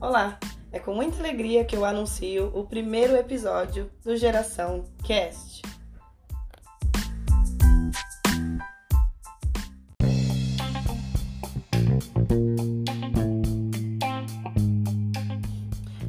Olá, 0.00 0.38
é 0.72 0.78
com 0.78 0.94
muita 0.94 1.18
alegria 1.18 1.62
que 1.62 1.76
eu 1.76 1.84
anuncio 1.84 2.50
o 2.58 2.64
primeiro 2.64 3.14
episódio 3.16 3.90
do 4.02 4.16
Geração 4.16 4.86
Cast. 5.04 5.60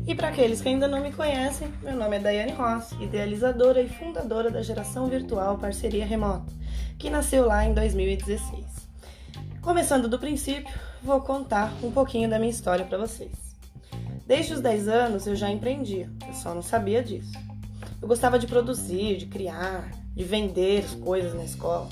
E 0.08 0.16
para 0.16 0.30
aqueles 0.30 0.62
que 0.62 0.70
ainda 0.70 0.88
não 0.88 1.02
me 1.02 1.12
conhecem, 1.12 1.68
meu 1.84 1.98
nome 1.98 2.16
é 2.16 2.20
Daiane 2.20 2.54
Ross, 2.54 2.94
idealizadora 2.94 3.82
e 3.82 3.90
fundadora 3.90 4.50
da 4.50 4.62
Geração 4.62 5.08
Virtual 5.08 5.58
Parceria 5.58 6.06
Remota, 6.06 6.54
que 6.98 7.10
nasceu 7.10 7.46
lá 7.46 7.66
em 7.66 7.74
2016. 7.74 8.66
Começando 9.62 10.08
do 10.08 10.18
princípio, 10.18 10.74
vou 11.04 11.20
contar 11.20 11.74
um 11.84 11.92
pouquinho 11.92 12.30
da 12.30 12.40
minha 12.40 12.52
história 12.52 12.86
para 12.86 12.98
vocês. 12.98 13.51
Desde 14.32 14.54
os 14.54 14.62
10 14.62 14.88
anos 14.88 15.28
eu 15.28 15.36
já 15.36 15.52
empreendia, 15.52 16.10
eu 16.26 16.34
só 16.34 16.56
não 16.56 16.62
sabia 16.62 17.04
disso. 17.04 17.34
Eu 18.02 18.08
gostava 18.08 18.40
de 18.40 18.48
produzir, 18.48 19.18
de 19.18 19.26
criar, 19.26 19.92
de 20.16 20.24
vender 20.24 20.86
as 20.86 20.96
coisas 20.96 21.34
na 21.34 21.44
escola. 21.44 21.90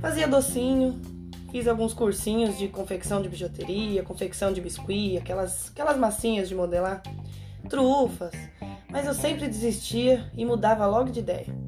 Fazia 0.00 0.26
docinho, 0.26 0.98
fiz 1.52 1.68
alguns 1.68 1.92
cursinhos 1.92 2.56
de 2.56 2.68
confecção 2.68 3.20
de 3.20 3.28
bijuteria, 3.28 4.02
confecção 4.02 4.54
de 4.54 4.60
biscuit, 4.62 5.18
aquelas, 5.18 5.68
aquelas 5.68 5.98
massinhas 5.98 6.48
de 6.48 6.54
modelar, 6.54 7.02
trufas, 7.68 8.32
mas 8.90 9.06
eu 9.06 9.12
sempre 9.12 9.46
desistia 9.46 10.32
e 10.34 10.46
mudava 10.46 10.86
logo 10.86 11.10
de 11.10 11.20
ideia. 11.20 11.63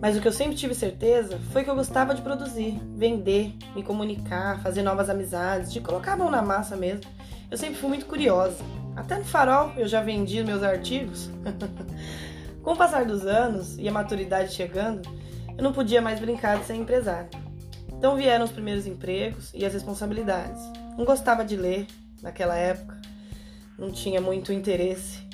Mas 0.00 0.16
o 0.16 0.20
que 0.20 0.28
eu 0.28 0.32
sempre 0.32 0.56
tive 0.56 0.74
certeza 0.74 1.38
foi 1.52 1.64
que 1.64 1.70
eu 1.70 1.74
gostava 1.74 2.14
de 2.14 2.20
produzir, 2.20 2.78
vender, 2.94 3.54
me 3.74 3.82
comunicar, 3.82 4.62
fazer 4.62 4.82
novas 4.82 5.08
amizades, 5.08 5.72
de 5.72 5.80
colocar 5.80 6.12
a 6.12 6.16
mão 6.16 6.30
na 6.30 6.42
massa 6.42 6.76
mesmo. 6.76 7.04
Eu 7.50 7.56
sempre 7.56 7.76
fui 7.76 7.88
muito 7.88 8.06
curiosa. 8.06 8.62
Até 8.94 9.18
no 9.18 9.24
farol 9.24 9.72
eu 9.76 9.88
já 9.88 10.02
vendi 10.02 10.42
meus 10.44 10.62
artigos. 10.62 11.30
Com 12.62 12.72
o 12.72 12.76
passar 12.76 13.04
dos 13.04 13.24
anos 13.24 13.78
e 13.78 13.88
a 13.88 13.92
maturidade 13.92 14.52
chegando, 14.52 15.08
eu 15.56 15.62
não 15.62 15.72
podia 15.72 16.02
mais 16.02 16.20
brincar 16.20 16.58
de 16.58 16.64
ser 16.64 16.74
empresária. 16.74 17.30
Então 17.88 18.16
vieram 18.16 18.44
os 18.44 18.50
primeiros 18.50 18.86
empregos 18.86 19.50
e 19.54 19.64
as 19.64 19.72
responsabilidades. 19.72 20.60
Não 20.98 21.04
gostava 21.04 21.44
de 21.44 21.56
ler 21.56 21.86
naquela 22.22 22.56
época, 22.56 23.00
não 23.78 23.90
tinha 23.90 24.20
muito 24.20 24.52
interesse 24.52 25.26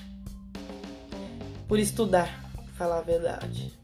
por 1.66 1.78
estudar, 1.78 2.28
pra 2.54 2.74
falar 2.74 2.98
a 2.98 3.02
verdade. 3.02 3.81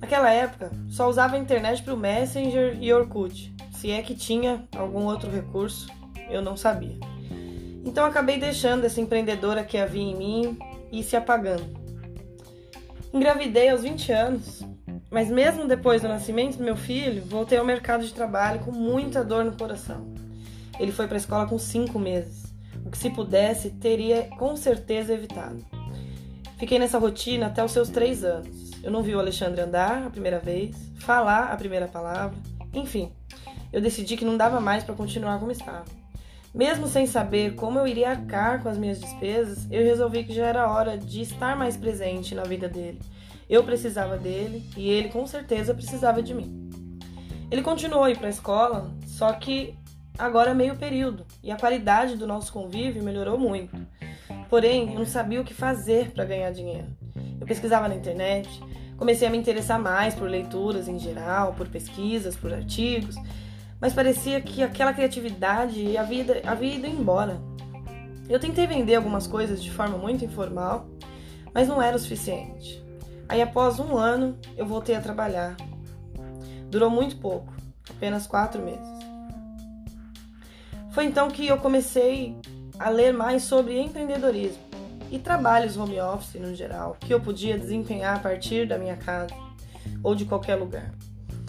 Naquela 0.00 0.30
época, 0.30 0.70
só 0.88 1.08
usava 1.08 1.36
a 1.36 1.38
internet 1.38 1.82
para 1.82 1.94
o 1.94 1.96
Messenger 1.96 2.76
e 2.80 2.92
Orkut. 2.92 3.54
Se 3.72 3.90
é 3.90 4.02
que 4.02 4.14
tinha 4.14 4.64
algum 4.76 5.04
outro 5.04 5.30
recurso, 5.30 5.88
eu 6.30 6.42
não 6.42 6.56
sabia. 6.56 6.98
Então 7.84 8.04
acabei 8.04 8.38
deixando 8.38 8.84
essa 8.84 9.00
empreendedora 9.00 9.64
que 9.64 9.78
havia 9.78 10.02
em 10.02 10.16
mim 10.16 10.58
e 10.92 11.02
se 11.02 11.16
apagando. 11.16 11.78
Engravidei 13.12 13.70
aos 13.70 13.82
20 13.82 14.12
anos 14.12 14.68
mas 15.10 15.30
mesmo 15.30 15.66
depois 15.66 16.02
do 16.02 16.08
nascimento 16.08 16.58
do 16.58 16.64
meu 16.64 16.76
filho, 16.76 17.24
voltei 17.24 17.56
ao 17.56 17.64
mercado 17.64 18.04
de 18.04 18.12
trabalho 18.12 18.60
com 18.60 18.72
muita 18.72 19.24
dor 19.24 19.44
no 19.44 19.56
coração. 19.56 20.06
Ele 20.78 20.92
foi 20.92 21.06
para 21.06 21.16
a 21.16 21.18
escola 21.18 21.46
com 21.46 21.58
cinco 21.58 21.98
meses, 21.98 22.52
o 22.84 22.90
que 22.90 22.98
se 22.98 23.10
pudesse 23.10 23.70
teria 23.70 24.24
com 24.38 24.54
certeza 24.54 25.14
evitado. 25.14 25.64
Fiquei 26.58 26.78
nessa 26.78 26.98
rotina 26.98 27.46
até 27.46 27.64
os 27.64 27.72
seus 27.72 27.88
três 27.88 28.22
anos. 28.22 28.67
Eu 28.82 28.90
não 28.90 29.02
vi 29.02 29.14
o 29.14 29.20
Alexandre 29.20 29.60
andar 29.60 30.06
a 30.06 30.10
primeira 30.10 30.38
vez, 30.38 30.76
falar 30.98 31.52
a 31.52 31.56
primeira 31.56 31.88
palavra, 31.88 32.38
enfim. 32.72 33.12
Eu 33.72 33.80
decidi 33.80 34.16
que 34.16 34.24
não 34.24 34.36
dava 34.36 34.60
mais 34.60 34.84
para 34.84 34.94
continuar 34.94 35.38
como 35.38 35.52
estava. 35.52 35.84
Mesmo 36.54 36.86
sem 36.86 37.06
saber 37.06 37.54
como 37.54 37.78
eu 37.78 37.86
iria 37.86 38.10
arcar 38.10 38.62
com 38.62 38.68
as 38.68 38.78
minhas 38.78 39.00
despesas, 39.00 39.66
eu 39.70 39.84
resolvi 39.84 40.24
que 40.24 40.32
já 40.32 40.46
era 40.46 40.70
hora 40.70 40.96
de 40.96 41.20
estar 41.20 41.56
mais 41.56 41.76
presente 41.76 42.34
na 42.34 42.44
vida 42.44 42.68
dele 42.68 42.98
eu 43.48 43.64
precisava 43.64 44.16
dele 44.18 44.62
e 44.76 44.88
ele 44.90 45.08
com 45.08 45.26
certeza 45.26 45.74
precisava 45.74 46.22
de 46.22 46.34
mim. 46.34 46.68
Ele 47.50 47.62
continuou 47.62 48.04
a 48.04 48.10
ir 48.10 48.18
para 48.18 48.26
a 48.26 48.30
escola, 48.30 48.90
só 49.06 49.32
que 49.32 49.74
agora 50.18 50.50
é 50.50 50.54
meio 50.54 50.76
período 50.76 51.24
e 51.42 51.50
a 51.50 51.56
qualidade 51.56 52.16
do 52.16 52.26
nosso 52.26 52.52
convívio 52.52 53.02
melhorou 53.02 53.38
muito. 53.38 53.74
Porém, 54.50 54.92
eu 54.92 54.98
não 54.98 55.06
sabia 55.06 55.40
o 55.40 55.44
que 55.44 55.54
fazer 55.54 56.10
para 56.10 56.26
ganhar 56.26 56.50
dinheiro. 56.50 56.86
Eu 57.40 57.46
pesquisava 57.46 57.88
na 57.88 57.94
internet, 57.94 58.48
comecei 58.96 59.26
a 59.28 59.30
me 59.30 59.38
interessar 59.38 59.80
mais 59.80 60.14
por 60.14 60.28
leituras 60.28 60.88
em 60.88 60.98
geral, 60.98 61.54
por 61.54 61.68
pesquisas, 61.68 62.36
por 62.36 62.52
artigos, 62.52 63.16
mas 63.80 63.92
parecia 63.92 64.40
que 64.40 64.62
aquela 64.62 64.92
criatividade 64.92 65.96
havia, 65.96 66.42
havia 66.44 66.74
ido 66.74 66.86
embora. 66.86 67.40
Eu 68.28 68.40
tentei 68.40 68.66
vender 68.66 68.96
algumas 68.96 69.26
coisas 69.26 69.62
de 69.62 69.70
forma 69.70 69.96
muito 69.96 70.24
informal, 70.24 70.86
mas 71.54 71.68
não 71.68 71.80
era 71.80 71.96
o 71.96 72.00
suficiente. 72.00 72.84
Aí, 73.28 73.40
após 73.40 73.78
um 73.78 73.96
ano, 73.96 74.36
eu 74.56 74.66
voltei 74.66 74.94
a 74.94 75.00
trabalhar. 75.00 75.56
Durou 76.70 76.90
muito 76.90 77.16
pouco, 77.16 77.52
apenas 77.88 78.26
quatro 78.26 78.60
meses. 78.62 78.88
Foi 80.90 81.04
então 81.04 81.30
que 81.30 81.46
eu 81.46 81.58
comecei 81.58 82.36
a 82.78 82.88
ler 82.90 83.12
mais 83.12 83.44
sobre 83.44 83.80
empreendedorismo 83.80 84.67
e 85.10 85.18
trabalhos 85.18 85.76
home 85.76 86.00
office 86.00 86.40
no 86.40 86.54
geral, 86.54 86.96
que 87.00 87.12
eu 87.12 87.20
podia 87.20 87.58
desempenhar 87.58 88.16
a 88.16 88.18
partir 88.18 88.66
da 88.66 88.78
minha 88.78 88.96
casa 88.96 89.34
ou 90.02 90.14
de 90.14 90.24
qualquer 90.24 90.56
lugar. 90.56 90.92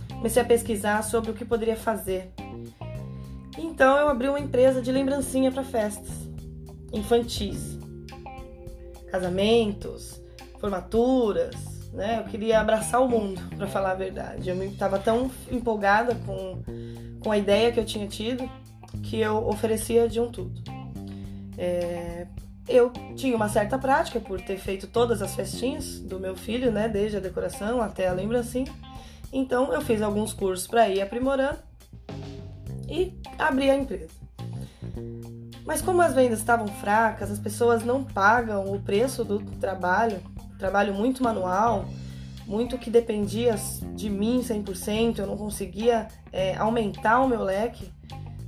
Comecei 0.10 0.42
a 0.42 0.46
pesquisar 0.46 1.04
sobre 1.04 1.32
o 1.32 1.34
que 1.34 1.46
poderia 1.46 1.76
fazer. 1.76 2.32
Então 3.58 3.98
eu 3.98 4.10
abri 4.10 4.28
uma 4.28 4.40
empresa 4.40 4.82
de 4.82 4.92
lembrancinha 4.92 5.52
para 5.52 5.64
festas 5.64 6.30
infantis, 6.92 7.78
casamentos, 9.12 10.22
formaturas, 10.60 11.56
né? 11.94 12.20
Eu 12.20 12.30
queria 12.30 12.60
abraçar 12.60 13.02
o 13.02 13.08
mundo, 13.08 13.42
para 13.56 13.68
falar 13.68 13.92
a 13.92 13.96
verdade. 13.96 14.50
Eu 14.50 14.64
estava 14.64 15.00
tão 15.00 15.30
empolgada 15.52 16.16
com, 16.26 16.62
com 17.20 17.32
a 17.32 17.38
ideia 17.38 17.72
que 17.72 17.80
eu 17.80 17.86
tinha 17.86 18.08
tido 18.08 18.50
que 19.04 19.20
eu 19.20 19.48
oferecia 19.48 20.08
de 20.08 20.20
um 20.20 20.32
tudo. 20.32 20.62
É, 21.58 22.26
eu 22.70 22.92
tinha 23.16 23.36
uma 23.36 23.50
certa 23.50 23.78
prática 23.78 24.20
por 24.20 24.40
ter 24.40 24.58
feito 24.58 24.88
todas 24.88 25.22
as 25.22 25.36
festinhas 25.36 26.00
do 26.00 26.20
meu 26.20 26.36
filho, 26.36 26.72
né? 26.72 26.88
Desde 26.88 27.18
a 27.18 27.20
decoração 27.20 27.82
até 27.82 28.08
a 28.08 28.14
lembrancinha. 28.14 28.72
Então 29.34 29.74
eu 29.74 29.82
fiz 29.82 30.02
alguns 30.02 30.34
cursos 30.34 30.68
para 30.68 30.88
ir 30.88 31.02
aprimorando 31.02 31.60
e 32.88 33.14
abri 33.38 33.70
a 33.70 33.76
empresa. 33.76 34.20
Mas 35.66 35.82
como 35.82 36.02
as 36.02 36.14
vendas 36.14 36.40
estavam 36.40 36.68
fracas, 36.68 37.30
as 37.30 37.40
pessoas 37.40 37.84
não 37.84 38.04
pagam 38.04 38.74
o 38.74 38.80
preço 38.80 39.24
do 39.24 39.40
trabalho 39.60 40.20
trabalho 40.60 40.94
muito 40.94 41.24
manual, 41.24 41.86
muito 42.46 42.78
que 42.78 42.92
dependia 42.92 43.56
de 43.96 44.10
mim 44.10 44.42
100%, 44.42 45.20
eu 45.20 45.28
não 45.28 45.38
conseguia 45.38 46.08
é, 46.32 46.56
aumentar 46.58 47.22
o 47.22 47.28
meu 47.28 47.42
leque 47.42 47.90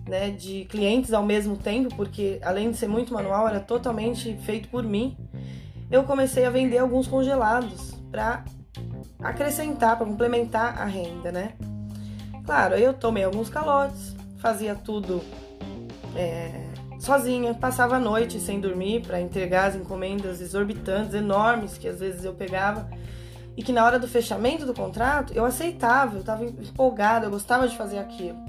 né, 0.08 0.30
de 0.30 0.66
clientes 0.66 1.14
ao 1.14 1.24
mesmo 1.24 1.56
tempo, 1.58 1.96
porque 1.96 2.40
além 2.44 2.72
de 2.72 2.78
ser 2.78 2.88
muito 2.88 3.14
manual, 3.14 3.48
era 3.48 3.60
totalmente 3.60 4.36
feito 4.46 4.68
por 4.70 4.84
mim. 4.84 5.18
Eu 5.90 6.04
comecei 6.04 6.46
a 6.46 6.50
vender 6.50 6.78
alguns 6.78 7.08
congelados 7.08 7.94
para 8.12 8.44
acrescentar, 9.20 9.98
para 9.98 10.06
complementar 10.06 10.82
a 10.82 10.86
renda, 10.86 11.32
né? 11.32 11.54
Claro, 12.46 12.76
eu 12.76 12.94
tomei 12.94 13.24
alguns 13.24 13.50
calotes, 13.50 14.16
fazia 14.40 14.74
tudo 14.74 15.22
é, 16.16 16.72
sozinha, 17.00 17.54
passava 17.54 17.98
a 17.98 18.00
noite 18.00 18.40
sem 18.40 18.60
dormir 18.60 19.02
para 19.02 19.22
entregar 19.22 19.68
as 19.68 19.76
encomendas 19.76 20.42
exorbitantes, 20.42 21.14
enormes 21.14 21.78
que 21.78 21.88
às 21.88 22.00
vezes 22.00 22.26
eu 22.26 22.34
pegava 22.34 22.90
e 23.56 23.64
que 23.64 23.72
na 23.72 23.84
hora 23.86 24.00
do 24.00 24.08
fechamento 24.08 24.66
do 24.66 24.74
contrato 24.74 25.34
eu 25.34 25.46
aceitava, 25.46 26.16
eu 26.16 26.22
estava 26.22 26.46
empolgada, 26.46 27.26
eu 27.26 27.32
gostava 27.32 27.68
de 27.68 27.78
fazer 27.78 28.00
aquilo. 28.00 28.40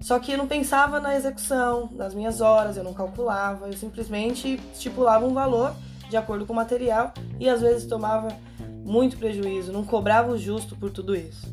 Só 0.00 0.18
que 0.18 0.32
eu 0.32 0.38
não 0.38 0.46
pensava 0.46 1.00
na 1.00 1.16
execução, 1.16 1.90
nas 1.92 2.14
minhas 2.14 2.40
horas, 2.40 2.76
eu 2.76 2.84
não 2.84 2.94
calculava, 2.94 3.66
eu 3.66 3.72
simplesmente 3.72 4.60
estipulava 4.72 5.26
um 5.26 5.34
valor 5.34 5.74
de 6.08 6.16
acordo 6.16 6.46
com 6.46 6.52
o 6.52 6.56
material 6.56 7.12
e 7.38 7.48
às 7.48 7.60
vezes 7.60 7.86
tomava 7.86 8.28
muito 8.84 9.18
prejuízo, 9.18 9.72
não 9.72 9.84
cobrava 9.84 10.32
o 10.32 10.38
justo 10.38 10.76
por 10.76 10.90
tudo 10.90 11.14
isso. 11.14 11.46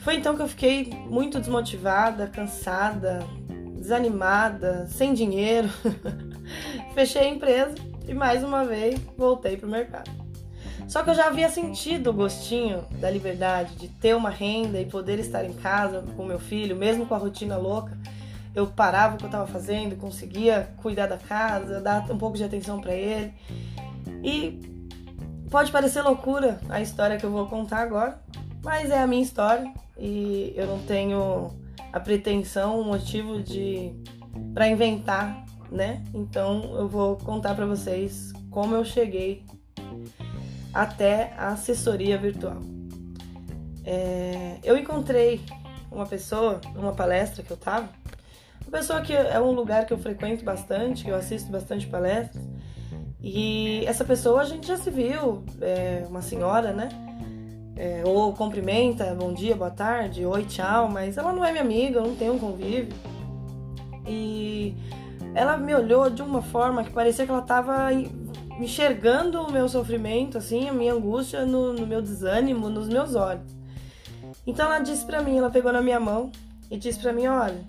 Foi 0.00 0.16
então 0.16 0.34
que 0.34 0.42
eu 0.42 0.48
fiquei 0.48 0.90
muito 1.06 1.38
desmotivada, 1.38 2.26
cansada, 2.26 3.20
desanimada, 3.76 4.86
sem 4.88 5.12
dinheiro. 5.12 5.68
Fechei 6.94 7.22
a 7.22 7.28
empresa 7.28 7.74
e 8.06 8.14
mais 8.14 8.42
uma 8.42 8.64
vez 8.64 8.98
voltei 9.16 9.56
para 9.56 9.66
o 9.66 9.70
mercado. 9.70 10.17
Só 10.86 11.02
que 11.02 11.10
eu 11.10 11.14
já 11.14 11.26
havia 11.26 11.48
sentido 11.48 12.10
o 12.10 12.12
gostinho 12.12 12.84
da 13.00 13.10
liberdade, 13.10 13.74
de 13.76 13.88
ter 13.88 14.14
uma 14.14 14.30
renda 14.30 14.80
e 14.80 14.86
poder 14.86 15.18
estar 15.18 15.44
em 15.44 15.52
casa 15.52 16.04
com 16.16 16.24
meu 16.24 16.38
filho, 16.38 16.76
mesmo 16.76 17.06
com 17.06 17.14
a 17.14 17.18
rotina 17.18 17.56
louca. 17.56 17.96
Eu 18.54 18.66
parava 18.66 19.14
o 19.14 19.18
que 19.18 19.24
eu 19.24 19.28
estava 19.28 19.46
fazendo, 19.46 19.96
conseguia 19.96 20.70
cuidar 20.78 21.06
da 21.06 21.18
casa, 21.18 21.80
dar 21.80 22.10
um 22.10 22.18
pouco 22.18 22.36
de 22.36 22.44
atenção 22.44 22.80
para 22.80 22.94
ele. 22.94 23.32
E 24.22 24.60
pode 25.50 25.70
parecer 25.70 26.02
loucura 26.02 26.60
a 26.68 26.80
história 26.80 27.18
que 27.18 27.24
eu 27.24 27.30
vou 27.30 27.46
contar 27.46 27.78
agora, 27.78 28.20
mas 28.62 28.90
é 28.90 28.98
a 28.98 29.06
minha 29.06 29.22
história 29.22 29.72
e 29.98 30.52
eu 30.56 30.66
não 30.66 30.78
tenho 30.80 31.50
a 31.92 32.00
pretensão, 32.00 32.80
o 32.80 32.84
motivo 32.84 33.42
de 33.42 33.92
para 34.54 34.68
inventar, 34.68 35.44
né? 35.70 36.02
Então 36.14 36.74
eu 36.76 36.88
vou 36.88 37.16
contar 37.16 37.54
para 37.54 37.66
vocês 37.66 38.32
como 38.50 38.74
eu 38.74 38.84
cheguei 38.84 39.44
até 40.72 41.32
a 41.36 41.48
assessoria 41.48 42.18
virtual. 42.18 42.58
É, 43.84 44.58
eu 44.62 44.76
encontrei 44.76 45.40
uma 45.90 46.06
pessoa, 46.06 46.60
numa 46.74 46.92
palestra 46.92 47.42
que 47.42 47.50
eu 47.50 47.56
tava, 47.56 47.88
uma 48.62 48.78
pessoa 48.78 49.00
que 49.00 49.14
é 49.14 49.40
um 49.40 49.52
lugar 49.52 49.86
que 49.86 49.92
eu 49.92 49.98
frequento 49.98 50.44
bastante, 50.44 51.04
que 51.04 51.10
eu 51.10 51.16
assisto 51.16 51.50
bastante 51.50 51.86
palestras, 51.86 52.44
e 53.20 53.84
essa 53.86 54.04
pessoa 54.04 54.42
a 54.42 54.44
gente 54.44 54.66
já 54.66 54.76
se 54.76 54.90
viu, 54.90 55.42
é 55.60 56.04
uma 56.08 56.22
senhora, 56.22 56.72
né? 56.72 56.88
É, 57.76 58.02
ou 58.04 58.32
cumprimenta, 58.32 59.14
bom 59.14 59.32
dia, 59.32 59.54
boa 59.56 59.70
tarde, 59.70 60.26
oi, 60.26 60.44
tchau, 60.44 60.88
mas 60.90 61.16
ela 61.16 61.32
não 61.32 61.44
é 61.44 61.50
minha 61.52 61.62
amiga, 61.62 62.00
eu 62.00 62.06
não 62.06 62.14
tenho 62.14 62.34
um 62.34 62.38
convívio. 62.38 62.92
E 64.06 64.76
ela 65.34 65.56
me 65.56 65.74
olhou 65.74 66.10
de 66.10 66.22
uma 66.22 66.42
forma 66.42 66.82
que 66.82 66.90
parecia 66.90 67.24
que 67.24 67.30
ela 67.30 67.40
estava 67.40 67.92
enxergando 68.58 69.40
o 69.40 69.52
meu 69.52 69.68
sofrimento, 69.68 70.38
assim, 70.38 70.68
a 70.68 70.72
minha 70.72 70.92
angústia 70.92 71.46
no, 71.46 71.72
no 71.72 71.86
meu 71.86 72.02
desânimo, 72.02 72.68
nos 72.68 72.88
meus 72.88 73.14
olhos. 73.14 73.56
Então 74.46 74.66
ela 74.66 74.80
disse 74.80 75.04
para 75.04 75.22
mim, 75.22 75.38
ela 75.38 75.50
pegou 75.50 75.72
na 75.72 75.80
minha 75.80 76.00
mão 76.00 76.32
e 76.70 76.76
disse 76.76 76.98
para 76.98 77.12
mim, 77.12 77.26
olha, 77.26 77.64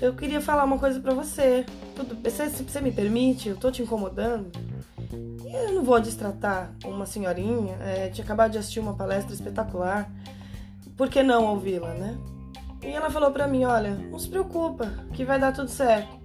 eu 0.00 0.14
queria 0.14 0.40
falar 0.40 0.64
uma 0.64 0.78
coisa 0.78 0.98
para 0.98 1.14
você. 1.14 1.64
Tudo, 1.94 2.16
você, 2.22 2.48
você 2.48 2.80
me 2.80 2.90
permite? 2.90 3.48
Eu 3.48 3.56
tô 3.56 3.70
te 3.70 3.82
incomodando? 3.82 4.50
Eu 5.44 5.72
não 5.74 5.84
vou 5.84 6.00
destratar 6.00 6.72
uma 6.84 7.04
senhorinha, 7.04 7.76
é, 7.80 8.08
tinha 8.08 8.24
acabado 8.24 8.52
de 8.52 8.58
assistir 8.58 8.80
uma 8.80 8.94
palestra 8.94 9.34
espetacular. 9.34 10.10
Por 10.96 11.08
que 11.08 11.22
não 11.22 11.46
ouvi-la, 11.46 11.94
né? 11.94 12.18
E 12.82 12.88
ela 12.88 13.10
falou 13.10 13.30
para 13.30 13.46
mim, 13.46 13.64
olha, 13.64 13.94
não 13.94 14.18
se 14.18 14.28
preocupa, 14.28 14.92
que 15.12 15.24
vai 15.24 15.38
dar 15.38 15.52
tudo 15.52 15.68
certo. 15.68 16.20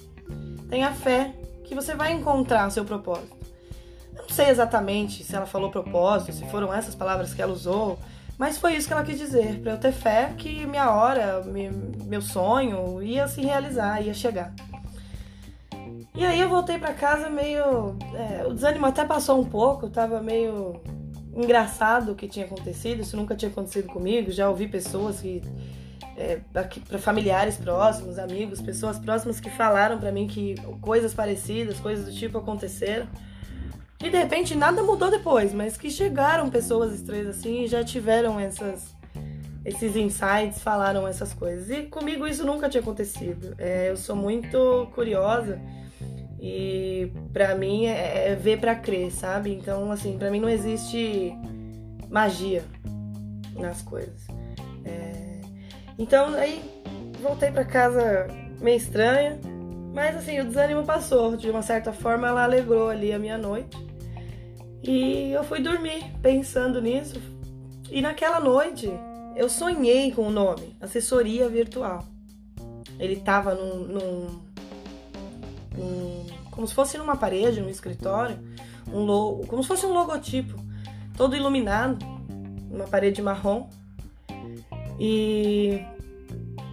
Tenha 0.69 0.91
fé 0.91 1.33
que 1.63 1.75
você 1.75 1.93
vai 1.93 2.13
encontrar 2.13 2.67
o 2.67 2.71
seu 2.71 2.83
propósito. 2.83 3.36
Sei 4.37 4.49
exatamente 4.49 5.23
se 5.23 5.35
ela 5.35 5.47
falou 5.47 5.71
propósito, 5.71 6.31
se 6.31 6.45
foram 6.51 6.71
essas 6.71 6.93
palavras 6.93 7.33
que 7.33 7.41
ela 7.41 7.51
usou, 7.51 7.97
mas 8.37 8.55
foi 8.59 8.75
isso 8.75 8.85
que 8.87 8.93
ela 8.93 9.03
quis 9.03 9.17
dizer, 9.17 9.59
para 9.61 9.71
eu 9.71 9.79
ter 9.79 9.91
fé 9.91 10.31
que 10.37 10.63
minha 10.67 10.91
hora, 10.91 11.43
meu 12.05 12.21
sonho 12.21 13.01
ia 13.01 13.27
se 13.27 13.41
realizar, 13.41 13.99
ia 13.99 14.13
chegar. 14.13 14.53
E 16.15 16.23
aí 16.23 16.39
eu 16.39 16.49
voltei 16.49 16.77
para 16.77 16.93
casa 16.93 17.31
meio. 17.31 17.97
É, 18.13 18.45
o 18.45 18.53
desânimo 18.53 18.85
até 18.85 19.03
passou 19.03 19.41
um 19.41 19.43
pouco, 19.43 19.89
tava 19.89 20.21
meio 20.21 20.83
engraçado 21.35 22.11
o 22.11 22.15
que 22.15 22.27
tinha 22.27 22.45
acontecido, 22.45 23.01
isso 23.01 23.17
nunca 23.17 23.35
tinha 23.35 23.49
acontecido 23.49 23.87
comigo. 23.87 24.29
Já 24.29 24.47
ouvi 24.47 24.67
pessoas 24.67 25.19
que. 25.19 25.41
É, 26.15 26.41
para 26.53 26.99
familiares 26.99 27.57
próximos, 27.57 28.19
amigos, 28.19 28.61
pessoas 28.61 28.99
próximas 28.99 29.39
que 29.39 29.49
falaram 29.49 29.99
para 29.99 30.11
mim 30.11 30.27
que 30.27 30.53
coisas 30.79 31.11
parecidas, 31.11 31.79
coisas 31.79 32.05
do 32.05 32.11
tipo 32.13 32.37
aconteceram. 32.37 33.07
E 34.03 34.09
de 34.09 34.17
repente 34.17 34.55
nada 34.55 34.83
mudou 34.83 35.09
depois, 35.09 35.53
mas 35.53 35.75
que 35.75 35.89
chegaram 35.89 36.49
pessoas 36.49 36.93
estranhas 36.93 37.27
assim 37.27 37.63
e 37.63 37.67
já 37.67 37.83
tiveram 37.83 38.39
essas, 38.39 38.95
esses 39.65 39.95
insights, 39.95 40.61
falaram 40.61 41.07
essas 41.07 41.33
coisas. 41.33 41.69
E 41.69 41.83
comigo 41.83 42.27
isso 42.27 42.45
nunca 42.45 42.69
tinha 42.69 42.81
acontecido. 42.81 43.55
É, 43.57 43.89
eu 43.89 43.97
sou 43.97 44.15
muito 44.15 44.87
curiosa 44.93 45.59
e 46.39 47.11
para 47.33 47.55
mim 47.55 47.87
é, 47.87 48.29
é 48.29 48.35
ver 48.35 48.59
para 48.59 48.75
crer, 48.75 49.11
sabe? 49.11 49.51
Então, 49.53 49.91
assim, 49.91 50.17
para 50.17 50.29
mim 50.29 50.39
não 50.39 50.49
existe 50.49 51.33
magia 52.09 52.63
nas 53.55 53.81
coisas. 53.81 54.27
É... 54.85 55.41
Então, 55.97 56.35
aí 56.35 56.61
voltei 57.21 57.51
para 57.51 57.65
casa 57.65 58.27
meio 58.61 58.77
estranha, 58.77 59.39
mas 59.93 60.15
assim, 60.15 60.39
o 60.39 60.45
desânimo 60.45 60.83
passou. 60.83 61.35
De 61.35 61.49
uma 61.49 61.63
certa 61.63 61.91
forma, 61.91 62.27
ela 62.27 62.43
alegrou 62.43 62.89
ali 62.89 63.11
a 63.11 63.17
minha 63.17 63.37
noite. 63.37 63.86
E 64.87 65.31
eu 65.33 65.43
fui 65.43 65.59
dormir 65.59 66.01
pensando 66.21 66.81
nisso. 66.81 67.21
E 67.91 68.01
naquela 68.01 68.39
noite, 68.39 68.89
eu 69.35 69.49
sonhei 69.49 70.13
com 70.13 70.27
o 70.27 70.31
nome 70.31 70.77
Assessoria 70.79 71.49
Virtual. 71.49 72.05
Ele 72.97 73.17
tava 73.17 73.53
num, 73.53 73.79
num 73.79 74.41
um, 75.77 76.25
como 76.49 76.65
se 76.65 76.73
fosse 76.73 76.97
numa 76.97 77.17
parede, 77.17 77.59
num 77.59 77.69
escritório, 77.69 78.39
um 78.87 78.99
logo, 78.99 79.45
como 79.45 79.61
se 79.61 79.67
fosse 79.67 79.85
um 79.85 79.91
logotipo, 79.91 80.57
todo 81.17 81.35
iluminado, 81.35 82.03
uma 82.71 82.85
parede 82.85 83.21
marrom. 83.21 83.69
E 84.97 85.81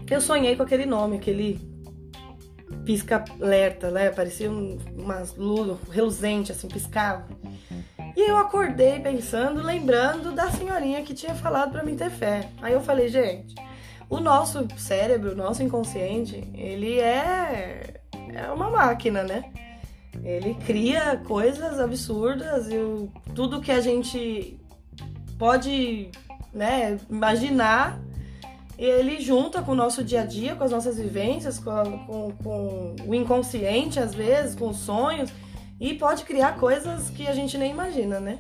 eu 0.09 0.21
sonhei 0.21 0.55
com 0.55 0.63
aquele 0.63 0.87
nome, 0.87 1.17
aquele 1.17 1.61
pisca-alerta, 2.85 3.91
né? 3.91 4.11
Parecia 4.11 4.49
um, 4.49 4.79
umas 4.97 5.35
luz 5.37 5.77
reluzente, 5.91 6.53
assim, 6.53 6.69
piscava. 6.69 7.27
E 8.17 8.31
eu 8.31 8.37
acordei 8.37 9.01
pensando, 9.01 9.63
lembrando 9.63 10.33
da 10.33 10.51
senhorinha 10.51 11.03
que 11.03 11.15
tinha 11.15 11.35
falado 11.35 11.73
para 11.73 11.83
mim 11.83 11.97
ter 11.97 12.11
fé. 12.11 12.49
Aí 12.63 12.73
eu 12.73 12.81
falei, 12.81 13.09
gente, 13.09 13.55
o 14.09 14.21
nosso 14.21 14.67
cérebro, 14.77 15.33
o 15.33 15.37
nosso 15.37 15.63
inconsciente, 15.63 16.49
ele 16.55 17.01
é 17.01 18.03
é 18.35 18.51
uma 18.51 18.69
máquina, 18.69 19.23
né? 19.23 19.45
Ele 20.23 20.55
cria 20.67 21.21
coisas 21.27 21.81
absurdas 21.81 22.69
e 22.69 23.11
tudo 23.35 23.61
que 23.61 23.71
a 23.71 23.81
gente 23.81 24.59
pode 25.39 26.11
né, 26.53 26.99
imaginar, 27.11 28.01
ele 28.79 29.21
junta 29.21 29.61
com 29.61 29.73
o 29.73 29.75
nosso 29.75 30.03
dia 30.05 30.23
a 30.23 30.27
dia, 30.27 30.55
com 30.55 30.65
as 30.65 30.71
nossas 30.71 30.97
vivências, 30.99 31.59
com, 31.59 31.71
a, 31.71 31.85
com, 31.85 32.33
com 32.43 32.97
o 33.07 33.15
inconsciente, 33.15 33.99
às 33.99 34.15
vezes, 34.15 34.55
com 34.55 34.69
os 34.69 34.79
sonhos, 34.79 35.31
e 35.81 35.95
pode 35.95 36.25
criar 36.25 36.57
coisas 36.57 37.11
que 37.11 37.27
a 37.27 37.33
gente 37.33 37.59
nem 37.59 37.71
imagina, 37.71 38.21
né? 38.21 38.39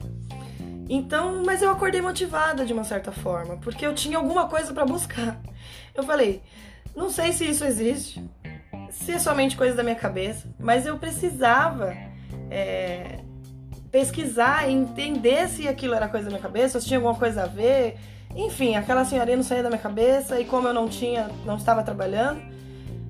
Então, 0.88 1.42
mas 1.44 1.62
eu 1.62 1.70
acordei 1.70 2.00
motivada 2.00 2.64
de 2.64 2.72
uma 2.72 2.84
certa 2.84 3.10
forma, 3.10 3.56
porque 3.56 3.86
eu 3.86 3.94
tinha 3.94 4.18
alguma 4.18 4.48
coisa 4.48 4.72
para 4.72 4.84
buscar. 4.84 5.40
Eu 5.94 6.02
falei, 6.02 6.42
não 6.94 7.10
sei 7.10 7.32
se 7.32 7.44
isso 7.44 7.64
existe, 7.64 8.22
se 8.90 9.12
é 9.12 9.18
somente 9.18 9.56
coisa 9.56 9.76
da 9.76 9.82
minha 9.82 9.94
cabeça, 9.94 10.48
mas 10.58 10.86
eu 10.86 10.98
precisava 10.98 11.94
é, 12.50 13.20
pesquisar 13.90 14.68
e 14.68 14.72
entender 14.72 15.48
se 15.48 15.66
aquilo 15.68 15.94
era 15.94 16.08
coisa 16.08 16.26
da 16.26 16.30
minha 16.30 16.42
cabeça, 16.42 16.80
se 16.80 16.86
tinha 16.86 16.98
alguma 16.98 17.14
coisa 17.14 17.44
a 17.44 17.46
ver. 17.46 17.96
Enfim, 18.34 18.74
aquela 18.74 19.04
senhorinha 19.04 19.36
não 19.36 19.44
saía 19.44 19.62
da 19.62 19.68
minha 19.68 19.80
cabeça 19.80 20.40
e 20.40 20.44
como 20.44 20.66
eu 20.66 20.74
não 20.74 20.88
tinha, 20.88 21.30
não 21.44 21.56
estava 21.56 21.82
trabalhando, 21.82 22.42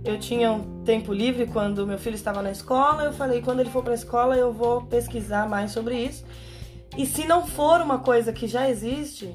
eu 0.04 0.18
tinha 0.18 0.52
um 0.52 0.84
tempo 0.84 1.12
livre 1.12 1.46
quando 1.46 1.86
meu 1.86 1.98
filho 1.98 2.14
estava 2.14 2.42
na 2.42 2.50
escola, 2.50 3.04
eu 3.04 3.12
falei, 3.12 3.40
quando 3.40 3.60
ele 3.60 3.70
for 3.70 3.82
para 3.82 3.92
a 3.92 3.96
escola 3.96 4.36
eu 4.36 4.52
vou 4.52 4.82
pesquisar 4.82 5.48
mais 5.48 5.72
sobre 5.72 5.96
isso. 5.96 6.24
E 6.96 7.06
se 7.06 7.26
não 7.26 7.46
for 7.46 7.80
uma 7.80 7.98
coisa 7.98 8.32
que 8.32 8.46
já 8.46 8.68
existe, 8.68 9.34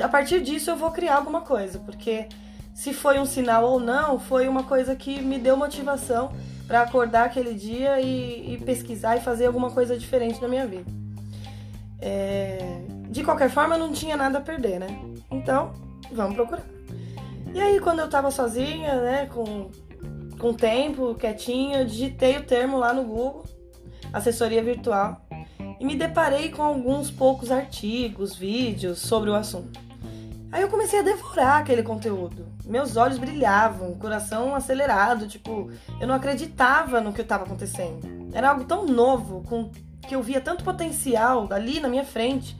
a 0.00 0.08
partir 0.08 0.42
disso 0.42 0.70
eu 0.70 0.76
vou 0.76 0.90
criar 0.90 1.16
alguma 1.16 1.40
coisa, 1.40 1.78
porque 1.80 2.28
se 2.74 2.92
foi 2.92 3.18
um 3.18 3.24
sinal 3.24 3.64
ou 3.64 3.80
não, 3.80 4.18
foi 4.18 4.46
uma 4.46 4.62
coisa 4.62 4.94
que 4.94 5.20
me 5.20 5.38
deu 5.38 5.56
motivação 5.56 6.32
para 6.66 6.82
acordar 6.82 7.26
aquele 7.26 7.54
dia 7.54 8.00
e, 8.00 8.54
e, 8.54 8.58
pesquisar 8.58 9.16
e 9.16 9.20
fazer 9.20 9.46
alguma 9.46 9.70
coisa 9.70 9.96
diferente 9.98 10.40
na 10.40 10.48
minha 10.48 10.66
vida. 10.66 10.90
É... 12.00 12.58
De 13.10 13.22
qualquer 13.22 13.50
forma, 13.50 13.74
eu 13.74 13.78
não 13.78 13.92
tinha 13.92 14.16
nada 14.16 14.38
a 14.38 14.40
perder, 14.40 14.80
né? 14.80 14.86
Então, 15.30 15.72
vamos 16.12 16.34
procurar. 16.34 16.64
E 17.54 17.60
aí, 17.60 17.80
quando 17.80 17.98
eu 17.98 18.08
tava 18.08 18.30
sozinha, 18.30 19.00
né, 19.02 19.26
com, 19.26 19.70
com 20.38 20.54
tempo, 20.54 21.14
quietinha, 21.14 21.84
digitei 21.84 22.38
o 22.38 22.44
termo 22.44 22.78
lá 22.78 22.94
no 22.94 23.04
Google, 23.04 23.44
assessoria 24.10 24.62
virtual, 24.62 25.20
e 25.78 25.84
me 25.84 25.94
deparei 25.94 26.50
com 26.50 26.62
alguns 26.62 27.10
poucos 27.10 27.50
artigos, 27.50 28.34
vídeos 28.34 29.00
sobre 29.00 29.28
o 29.28 29.34
assunto. 29.34 29.78
Aí 30.50 30.62
eu 30.62 30.68
comecei 30.68 31.00
a 31.00 31.02
devorar 31.02 31.60
aquele 31.60 31.82
conteúdo. 31.82 32.46
Meus 32.64 32.96
olhos 32.96 33.18
brilhavam, 33.18 33.94
coração 33.96 34.54
acelerado, 34.54 35.26
tipo, 35.26 35.70
eu 36.00 36.06
não 36.06 36.14
acreditava 36.14 37.00
no 37.02 37.12
que 37.12 37.20
estava 37.20 37.44
acontecendo. 37.44 38.30
Era 38.32 38.50
algo 38.50 38.64
tão 38.64 38.86
novo, 38.86 39.42
com 39.46 39.70
que 40.06 40.14
eu 40.14 40.22
via 40.22 40.40
tanto 40.40 40.64
potencial 40.64 41.48
ali 41.50 41.80
na 41.80 41.88
minha 41.88 42.04
frente, 42.04 42.56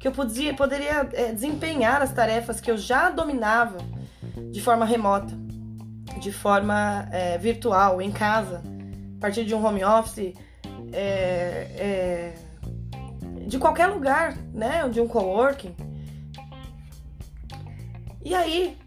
que 0.00 0.08
eu 0.08 0.12
podia, 0.12 0.52
poderia 0.54 1.08
é, 1.12 1.32
desempenhar 1.32 2.02
as 2.02 2.12
tarefas 2.12 2.60
que 2.60 2.70
eu 2.70 2.76
já 2.76 3.08
dominava 3.08 3.78
de 4.50 4.60
forma 4.60 4.84
remota, 4.84 5.34
de 6.20 6.32
forma 6.32 7.08
é, 7.10 7.38
virtual, 7.38 8.00
em 8.00 8.10
casa, 8.10 8.62
a 9.16 9.20
partir 9.20 9.44
de 9.44 9.54
um 9.54 9.64
home 9.64 9.84
office, 9.84 10.34
é, 10.92 12.34
de 13.46 13.58
qualquer 13.58 13.86
lugar, 13.86 14.36
né, 14.52 14.88
de 14.88 15.00
um 15.00 15.08
coworking. 15.08 15.74
E 18.24 18.34
aí 18.34 18.78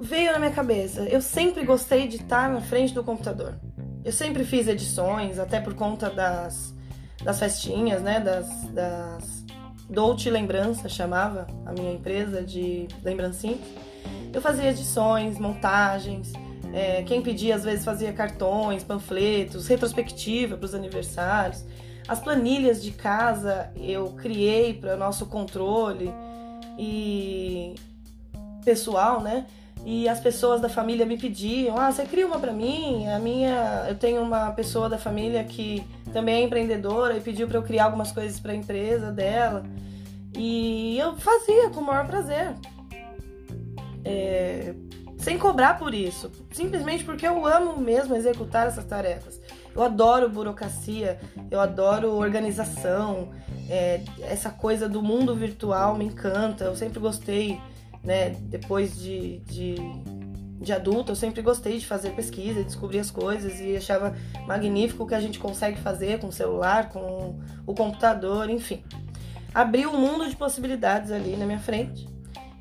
veio 0.00 0.32
na 0.32 0.38
minha 0.38 0.52
cabeça, 0.52 1.02
eu 1.02 1.20
sempre 1.20 1.64
gostei 1.64 2.06
de 2.06 2.16
estar 2.16 2.48
na 2.48 2.60
frente 2.60 2.94
do 2.94 3.02
computador. 3.02 3.58
Eu 4.04 4.12
sempre 4.12 4.44
fiz 4.44 4.68
edições, 4.68 5.38
até 5.38 5.60
por 5.60 5.74
conta 5.74 6.08
das, 6.08 6.74
das 7.22 7.38
festinhas, 7.38 8.00
né? 8.00 8.20
Das, 8.20 8.48
das 8.70 9.44
Dolce 9.90 10.30
Lembrança, 10.30 10.88
chamava 10.88 11.46
a 11.66 11.72
minha 11.72 11.92
empresa 11.92 12.42
de 12.42 12.86
lembrancinhas. 13.02 13.60
Eu 14.32 14.40
fazia 14.40 14.70
edições, 14.70 15.38
montagens, 15.38 16.32
É, 16.72 17.02
quem 17.02 17.22
pedia 17.22 17.54
às 17.54 17.64
vezes 17.64 17.82
fazia 17.84 18.12
cartões, 18.12 18.84
panfletos, 18.84 19.66
retrospectiva 19.66 20.56
para 20.56 20.66
os 20.66 20.74
aniversários. 20.74 21.64
As 22.06 22.20
planilhas 22.20 22.82
de 22.82 22.90
casa 22.90 23.70
eu 23.76 24.10
criei 24.12 24.74
para 24.74 24.96
nosso 24.96 25.26
controle 25.26 26.12
e 26.78 27.74
pessoal, 28.64 29.20
né? 29.22 29.46
E 29.84 30.08
as 30.08 30.20
pessoas 30.20 30.60
da 30.60 30.68
família 30.68 31.06
me 31.06 31.16
pediam: 31.16 31.78
"Ah, 31.78 31.90
você 31.90 32.04
cria 32.04 32.26
uma 32.26 32.38
para 32.38 32.52
mim?". 32.52 33.08
A 33.08 33.18
minha, 33.18 33.86
eu 33.88 33.94
tenho 33.94 34.20
uma 34.22 34.50
pessoa 34.50 34.88
da 34.88 34.98
família 34.98 35.42
que 35.44 35.82
também 36.12 36.42
é 36.42 36.42
empreendedora 36.42 37.16
e 37.16 37.20
pediu 37.20 37.46
para 37.48 37.58
eu 37.58 37.62
criar 37.62 37.84
algumas 37.84 38.12
coisas 38.12 38.38
para 38.38 38.52
a 38.52 38.54
empresa 38.56 39.10
dela. 39.10 39.64
E 40.36 40.98
eu 40.98 41.16
fazia 41.16 41.70
com 41.70 41.80
o 41.80 41.84
maior 41.84 42.06
prazer. 42.06 42.54
É, 44.08 44.74
sem 45.18 45.36
cobrar 45.36 45.78
por 45.78 45.92
isso, 45.92 46.32
simplesmente 46.52 47.04
porque 47.04 47.26
eu 47.26 47.46
amo 47.46 47.76
mesmo 47.76 48.14
executar 48.14 48.66
essas 48.66 48.86
tarefas. 48.86 49.38
Eu 49.74 49.82
adoro 49.82 50.30
burocracia, 50.30 51.20
eu 51.50 51.60
adoro 51.60 52.14
organização, 52.14 53.28
é, 53.68 54.00
essa 54.22 54.48
coisa 54.48 54.88
do 54.88 55.02
mundo 55.02 55.34
virtual 55.34 55.94
me 55.94 56.06
encanta. 56.06 56.64
Eu 56.64 56.74
sempre 56.74 56.98
gostei, 56.98 57.60
né? 58.02 58.30
Depois 58.30 58.98
de, 58.98 59.40
de, 59.40 59.74
de 60.58 60.72
adulto, 60.72 61.12
eu 61.12 61.16
sempre 61.16 61.42
gostei 61.42 61.78
de 61.78 61.86
fazer 61.86 62.10
pesquisa, 62.12 62.64
descobrir 62.64 63.00
as 63.00 63.10
coisas 63.10 63.60
e 63.60 63.76
achava 63.76 64.16
magnífico 64.46 65.04
o 65.04 65.06
que 65.06 65.14
a 65.14 65.20
gente 65.20 65.38
consegue 65.38 65.78
fazer 65.78 66.18
com 66.18 66.28
o 66.28 66.32
celular, 66.32 66.88
com 66.88 67.38
o 67.66 67.74
computador, 67.74 68.48
enfim. 68.48 68.82
Abriu 69.54 69.90
um 69.90 70.00
mundo 70.00 70.26
de 70.26 70.34
possibilidades 70.34 71.12
ali 71.12 71.36
na 71.36 71.44
minha 71.44 71.60
frente. 71.60 72.08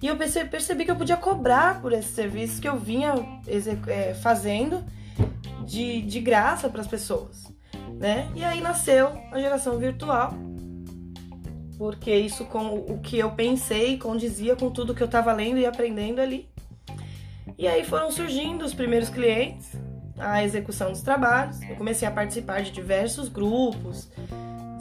E 0.01 0.07
eu 0.07 0.15
percebi 0.15 0.85
que 0.85 0.91
eu 0.91 0.95
podia 0.95 1.17
cobrar 1.17 1.81
por 1.81 1.91
esses 1.91 2.11
serviços 2.11 2.59
que 2.59 2.67
eu 2.67 2.77
vinha 2.77 3.13
é, 3.87 4.13
fazendo 4.13 4.83
de, 5.65 6.01
de 6.03 6.19
graça 6.19 6.69
para 6.69 6.81
as 6.81 6.87
pessoas, 6.87 7.51
né? 7.99 8.29
E 8.35 8.43
aí 8.43 8.61
nasceu 8.61 9.11
a 9.31 9.39
geração 9.39 9.79
virtual, 9.79 10.33
porque 11.77 12.15
isso 12.15 12.45
com 12.45 12.75
o 12.75 12.99
que 12.99 13.17
eu 13.17 13.31
pensei 13.31 13.97
condizia 13.97 14.55
com 14.55 14.69
tudo 14.69 14.93
que 14.93 15.01
eu 15.01 15.07
estava 15.07 15.33
lendo 15.33 15.57
e 15.57 15.65
aprendendo 15.65 16.21
ali. 16.21 16.47
E 17.57 17.67
aí 17.67 17.83
foram 17.83 18.11
surgindo 18.11 18.63
os 18.63 18.73
primeiros 18.73 19.09
clientes, 19.09 19.71
a 20.17 20.43
execução 20.43 20.91
dos 20.91 21.01
trabalhos. 21.01 21.59
Eu 21.63 21.75
comecei 21.75 22.07
a 22.07 22.11
participar 22.11 22.61
de 22.61 22.71
diversos 22.71 23.29
grupos, 23.29 24.09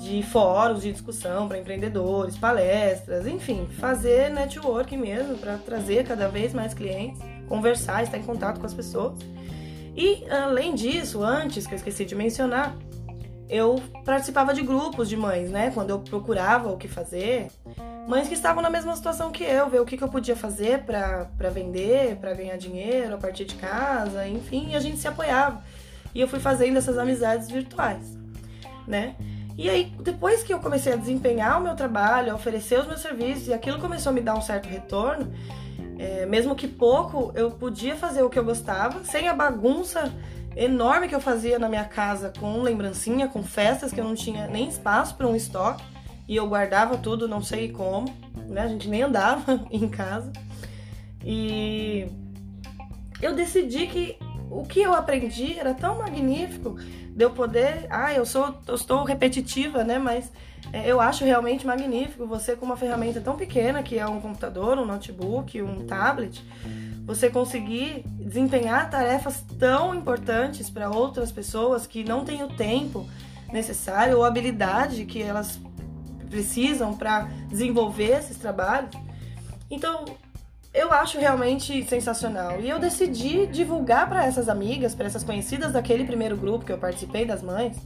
de 0.07 0.23
fóruns 0.23 0.83
de 0.83 0.93
discussão 0.93 1.49
para 1.49 1.59
empreendedores, 1.59 2.39
palestras, 2.39 3.27
enfim, 3.27 3.67
fazer 3.79 4.31
networking 4.31 4.97
mesmo 4.97 5.37
para 5.37 5.59
trazer 5.59 6.07
cada 6.07 6.29
vez 6.29 6.55
mais 6.55 6.73
clientes, 6.73 7.21
conversar, 7.49 8.03
estar 8.05 8.17
em 8.17 8.23
contato 8.23 8.61
com 8.61 8.67
as 8.67 8.75
pessoas. 8.75 9.19
E 9.97 10.25
além 10.31 10.75
disso, 10.75 11.25
antes 11.25 11.67
que 11.67 11.75
eu 11.75 11.77
esqueci 11.77 12.05
de 12.05 12.15
mencionar, 12.15 12.77
eu 13.49 13.83
participava 14.05 14.55
de 14.55 14.63
grupos 14.63 15.09
de 15.09 15.17
mães, 15.17 15.51
né? 15.51 15.71
Quando 15.73 15.91
eu 15.91 15.99
procurava 15.99 16.71
o 16.71 16.77
que 16.77 16.87
fazer, 16.87 17.49
mães 18.07 18.29
que 18.29 18.35
estavam 18.35 18.63
na 18.63 18.71
mesma 18.71 18.95
situação 18.95 19.31
que 19.31 19.43
eu, 19.43 19.69
ver 19.69 19.81
o 19.81 19.85
que, 19.85 19.97
que 19.97 20.05
eu 20.05 20.09
podia 20.09 20.37
fazer 20.37 20.85
para 20.85 21.51
vender, 21.51 22.17
para 22.17 22.33
ganhar 22.35 22.57
dinheiro 22.57 23.15
a 23.15 23.19
partir 23.19 23.45
de 23.45 23.55
casa, 23.57 24.27
enfim, 24.29 24.75
a 24.75 24.81
gente 24.81 24.99
se 24.99 25.09
apoiava. 25.09 25.63
E 26.15 26.21
eu 26.21 26.29
fui 26.29 26.41
fazendo 26.41 26.77
essas 26.77 26.97
amizades 26.97 27.51
virtuais, 27.51 28.17
né? 28.87 29.17
E 29.57 29.71
aí, 29.71 29.93
depois 30.01 30.43
que 30.43 30.53
eu 30.53 30.59
comecei 30.59 30.93
a 30.93 30.97
desempenhar 30.97 31.59
o 31.59 31.65
meu 31.65 31.75
trabalho, 31.75 32.33
a 32.33 32.35
oferecer 32.35 32.79
os 32.79 32.87
meus 32.87 33.01
serviços, 33.01 33.49
e 33.49 33.55
aquilo 33.55 33.79
começou 33.79 34.11
a 34.11 34.13
me 34.13 34.21
dar 34.21 34.37
um 34.37 34.43
certo 34.43 34.67
retorno, 34.67 35.33
é, 35.99 36.27
mesmo 36.27 36.55
que 36.55 36.69
pouco, 36.69 37.33
eu 37.35 37.51
podia 37.51 37.97
fazer 37.97 38.23
o 38.23 38.29
que 38.29 38.39
eu 38.39 38.45
gostava, 38.45 39.03
sem 39.05 39.29
a 39.29 39.35
bagunça 39.35 40.13
enorme 40.55 41.09
que 41.09 41.15
eu 41.15 41.21
fazia 41.21 41.59
na 41.59 41.69
minha 41.69 41.85
casa 41.85 42.33
com 42.39 42.61
lembrancinha, 42.63 43.29
com 43.29 43.43
festas 43.43 43.93
que 43.93 44.01
eu 44.01 44.05
não 44.05 44.15
tinha 44.15 44.47
nem 44.47 44.69
espaço 44.69 45.15
para 45.15 45.27
um 45.27 45.37
estoque 45.37 45.85
e 46.29 46.37
eu 46.37 46.47
guardava 46.49 46.97
tudo, 46.97 47.29
não 47.29 47.43
sei 47.43 47.71
como, 47.71 48.13
né? 48.49 48.63
A 48.63 48.69
gente 48.69 48.89
nem 48.89 49.03
andava 49.03 49.65
em 49.71 49.89
casa. 49.89 50.33
E 51.25 52.07
eu 53.23 53.35
decidi 53.35 53.87
que 53.87 54.19
o 54.51 54.65
que 54.65 54.81
eu 54.81 54.95
aprendi 54.95 55.59
era 55.59 55.75
tão 55.75 55.99
magnífico 55.99 56.77
de 57.17 57.25
eu 57.25 57.31
poder. 57.31 57.87
Ah, 57.89 58.13
eu 58.13 58.27
sou, 58.27 58.55
eu 58.69 58.75
estou 58.75 59.03
repetitiva, 59.03 59.83
né? 59.83 59.99
Mas 59.99 60.31
é, 60.71 60.87
eu 60.87 61.01
acho 61.01 61.25
realmente 61.25 61.67
magnífico 61.67 62.27
você 62.27 62.55
com 62.55 62.67
uma 62.67 62.77
ferramenta 62.77 63.23
tão 63.23 63.37
pequena 63.37 63.83
que 63.83 63.99
é 63.99 64.07
um 64.07 64.21
computador, 64.21 64.79
um 64.79 64.85
notebook, 64.85 65.63
um 65.63 65.87
tablet, 65.87 66.45
você 67.07 67.31
conseguir 67.31 68.05
desempenhar 68.07 68.91
tarefas 68.91 69.43
tão 69.59 69.95
importantes 69.95 70.69
para 70.69 70.91
outras 70.91 71.33
pessoas 71.33 71.87
que 71.87 72.05
não 72.05 72.23
têm 72.23 72.43
o 72.43 72.49
tempo 72.49 73.09
necessário 73.51 74.19
ou 74.19 74.25
habilidade 74.25 75.07
que 75.07 75.23
elas 75.23 75.59
precisam 76.29 76.95
para 76.95 77.23
desenvolver 77.49 78.19
esses 78.19 78.37
trabalhos. 78.37 78.91
Então, 79.71 80.05
eu 80.77 80.93
acho 80.93 81.19
realmente 81.19 81.83
sensacional. 81.85 82.61
E 82.61 82.69
eu 82.69 82.79
decidi 82.79 83.47
divulgar 83.47 84.07
para 84.07 84.27
essas 84.27 84.47
amigas, 84.47 84.95
para 84.95 85.07
essas 85.07 85.25
conhecidas 85.25 85.73
daquele 85.73 86.05
primeiro 86.05 86.37
grupo 86.37 86.67
que 86.67 86.73
eu 86.73 86.77
participei 86.77 87.25
das 87.25 87.43
mães, 87.43 87.79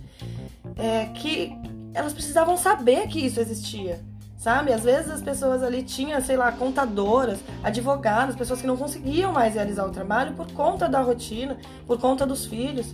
é, 0.76 1.06
que 1.14 1.56
elas 1.94 2.12
precisavam 2.12 2.56
saber 2.56 3.06
que 3.06 3.24
isso 3.24 3.40
existia. 3.40 4.00
Sabe? 4.36 4.72
Às 4.72 4.82
vezes 4.82 5.10
as 5.10 5.22
pessoas 5.22 5.62
ali 5.62 5.82
tinham, 5.82 6.20
sei 6.20 6.36
lá, 6.36 6.50
contadoras, 6.50 7.38
advogados, 7.62 8.34
pessoas 8.34 8.60
que 8.60 8.66
não 8.66 8.76
conseguiam 8.76 9.32
mais 9.32 9.54
realizar 9.54 9.86
o 9.86 9.90
trabalho 9.90 10.32
por 10.32 10.50
conta 10.52 10.88
da 10.88 11.00
rotina, 11.00 11.58
por 11.86 12.00
conta 12.00 12.26
dos 12.26 12.46
filhos. 12.46 12.90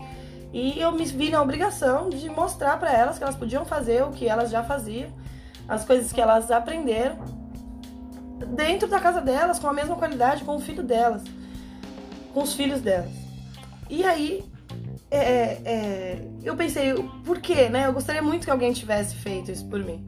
E 0.52 0.78
eu 0.78 0.92
me 0.92 1.04
vi 1.04 1.30
na 1.30 1.40
obrigação 1.40 2.10
de 2.10 2.28
mostrar 2.28 2.76
para 2.78 2.92
elas 2.92 3.16
que 3.16 3.24
elas 3.24 3.36
podiam 3.36 3.64
fazer 3.64 4.02
o 4.02 4.10
que 4.10 4.28
elas 4.28 4.50
já 4.50 4.62
faziam, 4.62 5.08
as 5.68 5.84
coisas 5.84 6.12
que 6.12 6.20
elas 6.20 6.50
aprenderam 6.50 7.16
dentro 8.44 8.88
da 8.88 9.00
casa 9.00 9.20
delas, 9.20 9.58
com 9.58 9.68
a 9.68 9.72
mesma 9.72 9.96
qualidade, 9.96 10.44
com 10.44 10.56
o 10.56 10.60
filho 10.60 10.82
delas, 10.82 11.22
com 12.34 12.42
os 12.42 12.54
filhos 12.54 12.80
delas. 12.80 13.10
E 13.88 14.04
aí, 14.04 14.44
é, 15.10 15.18
é, 15.18 15.62
é, 15.64 16.28
eu 16.42 16.56
pensei, 16.56 16.94
por 17.24 17.40
quê, 17.40 17.68
né? 17.68 17.86
Eu 17.86 17.92
gostaria 17.92 18.22
muito 18.22 18.44
que 18.44 18.50
alguém 18.50 18.72
tivesse 18.72 19.14
feito 19.14 19.50
isso 19.50 19.66
por 19.66 19.82
mim. 19.82 20.04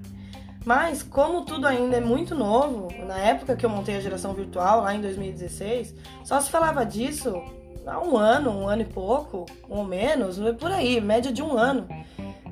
Mas, 0.65 1.03
como 1.03 1.45
tudo 1.45 1.67
ainda 1.67 1.97
é 1.97 2.01
muito 2.01 2.35
novo, 2.35 2.89
na 3.07 3.19
época 3.19 3.57
que 3.57 3.65
eu 3.65 3.71
montei 3.71 3.97
a 3.97 4.01
geração 4.01 4.35
virtual, 4.35 4.83
lá 4.83 4.95
em 4.95 5.01
2016, 5.01 5.95
só 6.25 6.41
se 6.41 6.51
falava 6.51 6.85
disso 6.85 7.43
há 7.87 7.99
um 8.01 8.17
ano, 8.17 8.51
um 8.51 8.69
ano 8.69 8.83
e 8.83 8.85
pouco, 8.85 9.47
ou 9.69 9.85
menos, 9.85 10.39
por 10.59 10.71
aí, 10.71 11.01
média 11.01 11.33
de 11.33 11.43
um 11.43 11.57
ano 11.57 11.89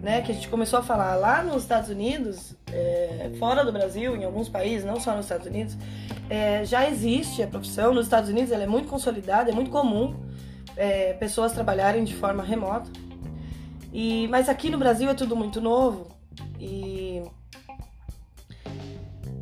né, 0.02 0.20
que 0.22 0.32
a 0.32 0.34
gente 0.34 0.48
começou 0.48 0.78
a 0.78 0.82
falar 0.82 1.14
lá 1.14 1.42
nos 1.42 1.62
Estados 1.62 1.90
Unidos, 1.90 2.54
é, 2.72 3.30
fora 3.38 3.64
do 3.64 3.72
Brasil, 3.72 4.16
em 4.16 4.24
alguns 4.24 4.48
países, 4.48 4.84
não 4.84 5.00
só 5.00 5.14
nos 5.14 5.26
Estados 5.26 5.46
Unidos, 5.46 5.76
é, 6.28 6.64
já 6.64 6.88
existe 6.88 7.42
a 7.42 7.46
profissão. 7.46 7.94
Nos 7.94 8.06
Estados 8.06 8.30
Unidos 8.30 8.52
ela 8.52 8.62
é 8.62 8.66
muito 8.66 8.88
consolidada, 8.88 9.50
é 9.50 9.54
muito 9.54 9.70
comum 9.70 10.14
é, 10.76 11.14
pessoas 11.14 11.52
trabalharem 11.52 12.04
de 12.04 12.14
forma 12.14 12.42
remota. 12.42 12.90
E, 13.92 14.28
mas 14.28 14.48
aqui 14.48 14.68
no 14.68 14.78
Brasil 14.78 15.08
é 15.08 15.14
tudo 15.14 15.34
muito 15.34 15.60
novo 15.60 16.08
e 16.60 17.22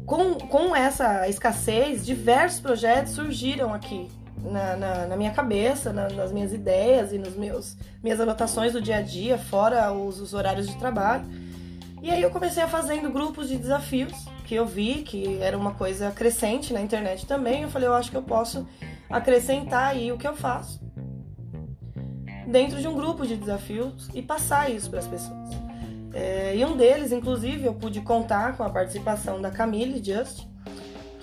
com, 0.07 0.35
com 0.35 0.77
essa 0.77 1.29
escassez, 1.29 2.05
diversos 2.05 2.61
projetos 2.61 3.13
surgiram 3.13 3.75
aqui 3.75 4.09
na, 4.45 4.77
na, 4.77 5.07
na 5.07 5.17
minha 5.17 5.33
cabeça, 5.33 5.93
na, 5.93 6.09
nas 6.11 6.31
minhas 6.31 6.53
ideias 6.53 7.13
e 7.13 7.19
nos 7.19 7.35
meus 7.35 7.77
minhas 8.03 8.21
anotações 8.21 8.73
do 8.73 8.81
dia 8.81 8.99
a 8.99 9.03
dia, 9.03 9.39
fora 9.39 9.93
os, 9.93 10.21
os 10.21 10.35
horários 10.35 10.67
de 10.67 10.77
trabalho. 10.77 11.25
E 12.03 12.11
aí 12.11 12.21
eu 12.21 12.31
comecei 12.31 12.63
a 12.63 12.69
fazendo 12.69 13.11
grupos 13.11 13.49
de 13.49 13.57
desafios 13.57 14.13
que 14.45 14.55
eu 14.55 14.67
vi 14.67 15.03
que 15.03 15.39
era 15.41 15.57
uma 15.57 15.73
coisa 15.73 16.11
crescente 16.11 16.73
na 16.73 16.83
internet 16.83 17.25
também. 17.27 17.63
Eu 17.63 17.71
falei, 17.71 17.89
eu 17.89 17.95
acho 17.95 18.11
que 18.11 18.17
eu 18.17 18.23
posso 18.23 18.67
acrescentar 19.09 19.93
aí 19.93 20.13
o 20.13 20.19
que 20.19 20.29
eu 20.29 20.37
faço 20.37 20.85
dentro 22.47 22.79
de 22.81 22.87
um 22.87 22.95
grupo 22.95 23.27
de 23.27 23.37
desafios 23.37 24.09
e 24.13 24.21
passar 24.21 24.71
isso 24.71 24.91
para 24.91 24.99
as 24.99 25.07
pessoas. 25.07 25.49
É, 26.13 26.55
e 26.57 26.65
um 26.65 26.77
deles, 26.77 27.11
inclusive, 27.11 27.65
eu 27.65 27.75
pude 27.75 28.01
contar 28.01 28.57
com 28.57 28.63
a 28.63 28.71
participação 28.71 29.41
da 29.41 29.51
Camille 29.51 30.03
Just, 30.05 30.47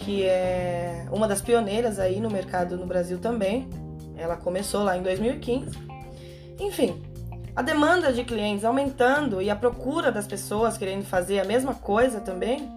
que 0.02 0.24
é 0.26 1.06
uma 1.12 1.28
das 1.28 1.42
pioneiras 1.42 2.00
aí 2.00 2.20
no 2.20 2.30
mercado 2.30 2.78
no 2.78 2.86
Brasil 2.86 3.20
também. 3.20 3.70
Ela 4.16 4.36
começou 4.36 4.84
lá 4.84 4.98
em 4.98 5.02
2015. 5.02 5.78
Enfim, 6.60 7.02
a 7.56 7.62
demanda 7.62 8.12
de 8.12 8.24
clientes 8.24 8.66
aumentando 8.66 9.42
e 9.42 9.50
a 9.50 9.56
procura 9.56 10.12
das 10.12 10.28
pessoas 10.28 10.78
querendo 10.78 11.06
fazer 11.06 11.40
a 11.40 11.46
mesma 11.46 11.74
coisa 11.74 12.20
também, 12.20 12.70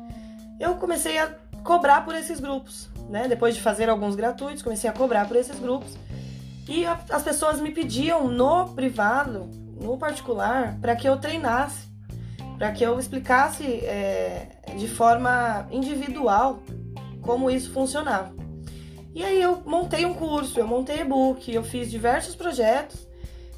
eu 0.60 0.74
comecei 0.76 1.18
a 1.18 1.30
cobrar 1.62 2.04
por 2.04 2.14
esses 2.14 2.40
grupos, 2.40 2.88
né? 3.08 3.26
Depois 3.26 3.54
de 3.54 3.60
fazer 3.60 3.88
alguns 3.88 4.14
gratuitos, 4.14 4.62
comecei 4.62 4.88
a 4.88 4.92
cobrar 4.92 5.26
por 5.26 5.36
esses 5.36 5.58
grupos. 5.58 5.96
E 6.68 6.84
a, 6.84 6.98
as 7.10 7.22
pessoas 7.22 7.60
me 7.60 7.70
pediam 7.70 8.28
no 8.28 8.68
privado, 8.74 9.50
no 9.80 9.96
particular, 9.96 10.76
para 10.80 10.94
que 10.94 11.08
eu 11.08 11.16
treinasse, 11.16 11.88
para 12.58 12.70
que 12.72 12.84
eu 12.84 12.98
explicasse 12.98 13.64
é, 13.64 14.48
de 14.76 14.88
forma 14.88 15.66
individual 15.70 16.60
como 17.24 17.50
isso 17.50 17.72
funcionava. 17.72 18.34
E 19.14 19.22
aí 19.22 19.40
eu 19.40 19.62
montei 19.64 20.04
um 20.04 20.14
curso, 20.14 20.58
eu 20.58 20.66
montei 20.66 21.00
e-book, 21.00 21.52
eu 21.52 21.62
fiz 21.62 21.90
diversos 21.90 22.34
projetos 22.34 23.06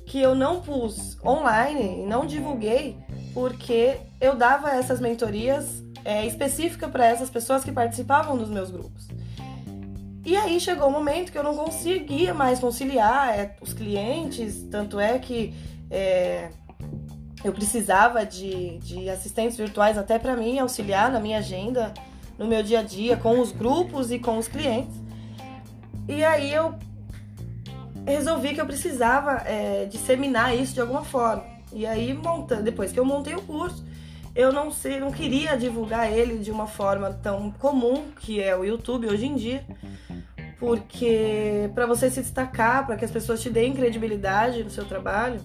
que 0.04 0.20
eu 0.20 0.34
não 0.34 0.60
pus 0.60 1.18
online 1.24 2.02
e 2.02 2.06
não 2.06 2.26
divulguei 2.26 2.96
porque 3.34 3.96
eu 4.20 4.36
dava 4.36 4.70
essas 4.70 5.00
mentorias 5.00 5.82
é, 6.04 6.24
específicas 6.24 6.90
para 6.90 7.06
essas 7.06 7.28
pessoas 7.28 7.64
que 7.64 7.72
participavam 7.72 8.36
dos 8.36 8.48
meus 8.48 8.70
grupos. 8.70 9.08
E 10.24 10.36
aí 10.36 10.58
chegou 10.60 10.86
o 10.86 10.88
um 10.88 10.92
momento 10.92 11.30
que 11.30 11.38
eu 11.38 11.42
não 11.42 11.56
conseguia 11.56 12.34
mais 12.34 12.58
conciliar 12.58 13.38
é, 13.38 13.56
os 13.60 13.72
clientes, 13.72 14.62
tanto 14.70 14.98
é 14.98 15.18
que 15.18 15.54
é, 15.90 16.50
eu 17.44 17.52
precisava 17.52 18.26
de, 18.26 18.78
de 18.78 19.08
assistentes 19.08 19.56
virtuais 19.56 19.96
até 19.96 20.18
para 20.18 20.36
mim 20.36 20.58
auxiliar 20.58 21.10
na 21.10 21.20
minha 21.20 21.38
agenda, 21.38 21.92
no 22.38 22.46
meu 22.46 22.62
dia 22.62 22.80
a 22.80 22.82
dia, 22.82 23.16
com 23.16 23.40
os 23.40 23.52
grupos 23.52 24.10
e 24.10 24.18
com 24.18 24.38
os 24.38 24.48
clientes. 24.48 24.94
E 26.08 26.24
aí 26.24 26.52
eu 26.52 26.74
resolvi 28.06 28.54
que 28.54 28.60
eu 28.60 28.66
precisava 28.66 29.42
é, 29.44 29.86
disseminar 29.86 30.54
isso 30.54 30.74
de 30.74 30.80
alguma 30.80 31.04
forma. 31.04 31.44
E 31.72 31.84
aí, 31.84 32.14
montando, 32.14 32.62
depois 32.62 32.92
que 32.92 33.00
eu 33.00 33.04
montei 33.04 33.34
o 33.34 33.42
curso, 33.42 33.84
eu 34.34 34.52
não 34.52 34.70
sei, 34.70 35.00
não 35.00 35.10
queria 35.10 35.56
divulgar 35.56 36.12
ele 36.12 36.38
de 36.38 36.50
uma 36.50 36.66
forma 36.66 37.12
tão 37.12 37.50
comum 37.50 38.04
que 38.20 38.40
é 38.40 38.54
o 38.56 38.64
YouTube 38.64 39.08
hoje 39.08 39.26
em 39.26 39.34
dia, 39.34 39.64
porque 40.58 41.70
para 41.74 41.86
você 41.86 42.10
se 42.10 42.20
destacar, 42.20 42.86
para 42.86 42.96
que 42.96 43.04
as 43.04 43.10
pessoas 43.10 43.42
te 43.42 43.50
deem 43.50 43.72
credibilidade 43.72 44.62
no 44.62 44.70
seu 44.70 44.84
trabalho, 44.84 45.40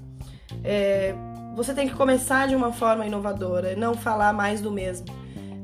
é, 0.63 1.15
você 1.55 1.73
tem 1.73 1.87
que 1.87 1.95
começar 1.95 2.47
de 2.47 2.55
uma 2.55 2.71
forma 2.71 3.05
inovadora, 3.05 3.75
não 3.75 3.93
falar 3.93 4.33
mais 4.33 4.61
do 4.61 4.71
mesmo, 4.71 5.07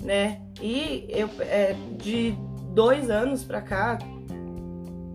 né? 0.07 0.39
E 0.61 1.05
eu, 1.09 1.29
é, 1.41 1.75
de 1.97 2.33
dois 2.73 3.09
anos 3.09 3.43
para 3.43 3.61
cá, 3.61 3.99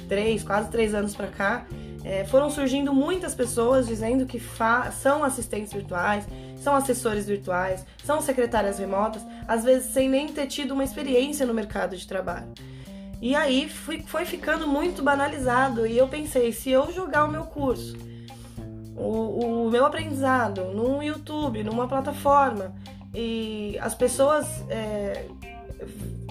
três, 0.06 0.44
quase 0.44 0.70
três 0.70 0.94
anos 0.94 1.16
para 1.16 1.28
cá, 1.28 1.66
é, 2.04 2.24
foram 2.24 2.50
surgindo 2.50 2.92
muitas 2.92 3.34
pessoas 3.34 3.86
dizendo 3.86 4.26
que 4.26 4.40
são 4.92 5.24
assistentes 5.24 5.72
virtuais, 5.72 6.26
são 6.56 6.74
assessores 6.74 7.26
virtuais, 7.26 7.86
são 8.04 8.20
secretárias 8.20 8.78
remotas, 8.78 9.24
às 9.48 9.64
vezes 9.64 9.94
sem 9.94 10.10
nem 10.10 10.28
ter 10.28 10.46
tido 10.46 10.74
uma 10.74 10.84
experiência 10.84 11.46
no 11.46 11.54
mercado 11.54 11.96
de 11.96 12.06
trabalho. 12.06 12.52
E 13.20 13.34
aí 13.34 13.70
fui, 13.70 14.02
foi 14.02 14.26
ficando 14.26 14.68
muito 14.68 15.02
banalizado 15.02 15.86
e 15.86 15.96
eu 15.96 16.06
pensei, 16.06 16.52
se 16.52 16.70
eu 16.70 16.92
jogar 16.92 17.24
o 17.24 17.30
meu 17.30 17.44
curso, 17.44 17.96
o, 18.94 19.64
o 19.64 19.70
meu 19.70 19.86
aprendizado 19.86 20.64
no 20.64 21.02
YouTube, 21.02 21.64
numa 21.64 21.88
plataforma, 21.88 22.74
e 23.14 23.78
as 23.80 23.94
pessoas 23.94 24.46
é, 24.68 25.26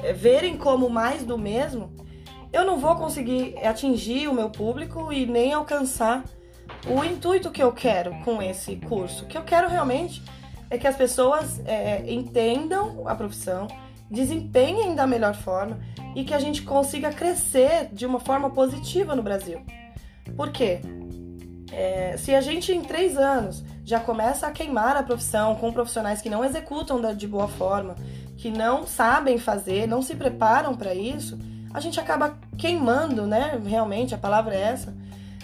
é 0.04 0.14
verem 0.14 0.58
como 0.58 0.90
mais 0.90 1.24
do 1.24 1.38
mesmo, 1.38 1.92
eu 2.52 2.66
não 2.66 2.78
vou 2.78 2.96
conseguir 2.96 3.56
atingir 3.66 4.28
o 4.28 4.34
meu 4.34 4.50
público 4.50 5.12
e 5.14 5.26
nem 5.26 5.54
alcançar 5.54 6.24
o 6.88 7.04
intuito 7.04 7.52
que 7.52 7.62
eu 7.62 7.72
quero 7.72 8.16
com 8.24 8.42
esse 8.42 8.76
curso. 8.78 9.26
O 9.26 9.28
que 9.28 9.38
eu 9.38 9.44
quero 9.44 9.70
realmente 9.70 10.22
é 10.70 10.78
que 10.78 10.88
as 10.88 10.96
pessoas 10.96 11.62
é, 11.66 12.12
entendam 12.12 13.08
a 13.08 13.16
profissão, 13.16 13.68
desempenhem 14.10 14.96
da 14.96 15.06
melhor 15.06 15.36
forma 15.36 15.80
e 16.16 16.24
que 16.24 16.34
a 16.34 16.40
gente 16.40 16.64
consiga 16.64 17.12
crescer 17.12 17.90
de 17.92 18.06
uma 18.06 18.20
forma 18.20 18.50
positiva 18.50 19.16
no 19.16 19.22
Brasil. 19.22 19.62
Por 20.36 20.52
quê? 20.52 20.82
É, 21.72 22.18
se 22.18 22.36
a 22.36 22.42
gente 22.42 22.74
em 22.74 22.82
três 22.82 23.18
anos 23.18 23.64
já 23.92 24.00
começa 24.00 24.48
a 24.48 24.52
queimar 24.52 24.96
a 24.96 25.04
profissão 25.04 25.54
com 25.56 25.74
profissionais 25.74 26.22
que 26.22 26.30
não 26.30 26.46
executam 26.46 27.14
de 27.14 27.28
boa 27.28 27.50
forma, 27.50 27.96
que 28.38 28.50
não 28.50 28.88
sabem 28.88 29.38
fazer, 29.38 29.86
não 29.86 30.02
se 30.02 30.16
preparam 30.16 30.78
para 30.78 30.96
isso, 30.96 31.38
a 31.74 31.80
gente 31.82 32.00
acaba 32.00 32.38
queimando, 32.58 33.28
né? 33.28 33.62
Realmente, 33.66 34.16
a 34.16 34.18
palavra 34.18 34.56
é 34.56 34.62
essa. 34.62 34.96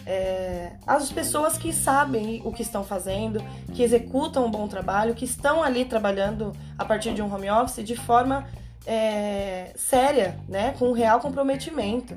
É, 0.05 0.71
as 0.87 1.11
pessoas 1.11 1.57
que 1.57 1.73
sabem 1.73 2.41
o 2.45 2.53
que 2.53 2.61
estão 2.61 2.85
fazendo, 2.85 3.43
que 3.73 3.83
executam 3.83 4.45
um 4.45 4.49
bom 4.49 4.65
trabalho, 4.65 5.13
que 5.13 5.25
estão 5.25 5.61
ali 5.61 5.83
trabalhando 5.83 6.53
a 6.77 6.85
partir 6.85 7.13
de 7.13 7.21
um 7.21 7.33
home 7.33 7.49
office 7.51 7.83
de 7.83 7.97
forma 7.97 8.47
é, 8.85 9.73
séria, 9.75 10.39
né? 10.47 10.73
Com 10.79 10.87
um 10.87 10.93
real 10.93 11.19
comprometimento. 11.19 12.15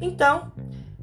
Então, 0.00 0.50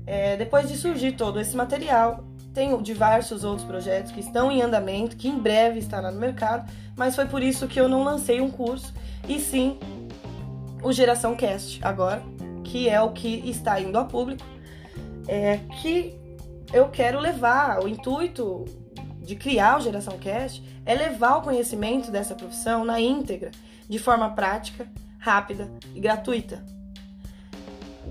é, 0.07 0.35
depois 0.37 0.67
de 0.67 0.75
surgir 0.75 1.11
todo 1.11 1.39
esse 1.39 1.55
material, 1.55 2.23
tenho 2.53 2.81
diversos 2.81 3.43
outros 3.43 3.65
projetos 3.65 4.11
que 4.11 4.19
estão 4.19 4.51
em 4.51 4.61
andamento, 4.61 5.15
que 5.15 5.27
em 5.27 5.37
breve 5.37 5.79
estará 5.79 6.11
no 6.11 6.19
mercado, 6.19 6.71
mas 6.95 7.15
foi 7.15 7.25
por 7.25 7.41
isso 7.41 7.67
que 7.67 7.79
eu 7.79 7.89
não 7.89 8.03
lancei 8.03 8.39
um 8.39 8.51
curso, 8.51 8.93
e 9.27 9.39
sim 9.39 9.79
o 10.83 10.91
Geração 10.91 11.35
Cast 11.35 11.79
agora, 11.83 12.21
que 12.63 12.87
é 12.87 13.01
o 13.01 13.11
que 13.11 13.49
está 13.49 13.79
indo 13.79 13.97
a 13.97 14.05
público, 14.05 14.45
é 15.27 15.59
que 15.81 16.15
eu 16.71 16.89
quero 16.89 17.19
levar, 17.19 17.83
o 17.83 17.87
intuito 17.87 18.65
de 19.19 19.35
criar 19.35 19.77
o 19.77 19.81
Geração 19.81 20.17
Cast 20.17 20.61
é 20.85 20.93
levar 20.93 21.37
o 21.37 21.41
conhecimento 21.41 22.11
dessa 22.11 22.35
profissão 22.35 22.83
na 22.83 22.99
íntegra, 22.99 23.51
de 23.87 23.97
forma 23.97 24.29
prática, 24.31 24.87
rápida 25.17 25.71
e 25.95 25.99
gratuita. 25.99 26.63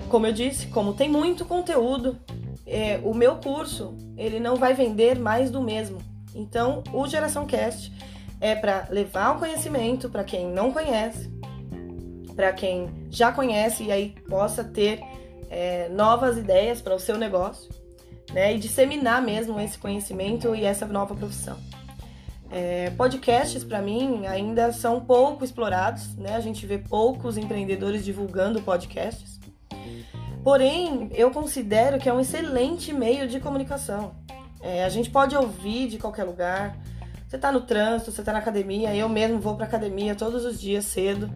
Como 0.08 0.26
eu 0.26 0.32
disse, 0.32 0.68
como 0.68 0.94
tem 0.94 1.10
muito 1.10 1.44
conteúdo, 1.44 2.18
é, 2.66 3.00
o 3.02 3.14
meu 3.14 3.36
curso 3.36 3.96
ele 4.16 4.38
não 4.38 4.56
vai 4.56 4.74
vender 4.74 5.18
mais 5.18 5.50
do 5.50 5.60
mesmo. 5.60 5.98
Então, 6.34 6.82
o 6.92 7.06
Geração 7.06 7.46
Cast 7.46 7.92
é 8.40 8.54
para 8.54 8.88
levar 8.90 9.36
o 9.36 9.38
conhecimento 9.38 10.08
para 10.08 10.24
quem 10.24 10.46
não 10.48 10.72
conhece, 10.72 11.30
para 12.34 12.52
quem 12.52 12.88
já 13.10 13.30
conhece 13.30 13.84
e 13.84 13.92
aí 13.92 14.14
possa 14.28 14.64
ter 14.64 15.00
é, 15.50 15.88
novas 15.90 16.38
ideias 16.38 16.80
para 16.80 16.94
o 16.94 16.98
seu 16.98 17.18
negócio, 17.18 17.70
né? 18.32 18.54
E 18.54 18.58
disseminar 18.58 19.22
mesmo 19.22 19.60
esse 19.60 19.78
conhecimento 19.78 20.54
e 20.54 20.64
essa 20.64 20.86
nova 20.86 21.14
profissão. 21.14 21.58
É, 22.50 22.90
podcasts, 22.90 23.64
para 23.64 23.80
mim, 23.80 24.26
ainda 24.26 24.72
são 24.72 25.00
pouco 25.00 25.44
explorados, 25.44 26.16
né? 26.16 26.34
A 26.34 26.40
gente 26.40 26.66
vê 26.66 26.78
poucos 26.78 27.36
empreendedores 27.36 28.04
divulgando 28.04 28.60
podcasts. 28.62 29.40
Porém, 30.42 31.08
eu 31.12 31.30
considero 31.30 31.98
que 31.98 32.08
é 32.08 32.12
um 32.12 32.20
excelente 32.20 32.92
meio 32.92 33.28
de 33.28 33.38
comunicação. 33.38 34.12
É, 34.60 34.84
a 34.84 34.88
gente 34.88 35.08
pode 35.08 35.36
ouvir 35.36 35.88
de 35.88 35.98
qualquer 35.98 36.24
lugar. 36.24 36.76
Você 37.28 37.36
está 37.36 37.50
no 37.50 37.60
trânsito, 37.60 38.10
você 38.10 38.20
está 38.20 38.32
na 38.32 38.40
academia. 38.40 38.94
Eu 38.94 39.08
mesmo 39.08 39.38
vou 39.38 39.54
para 39.54 39.66
academia 39.66 40.14
todos 40.14 40.44
os 40.44 40.60
dias 40.60 40.84
cedo 40.84 41.32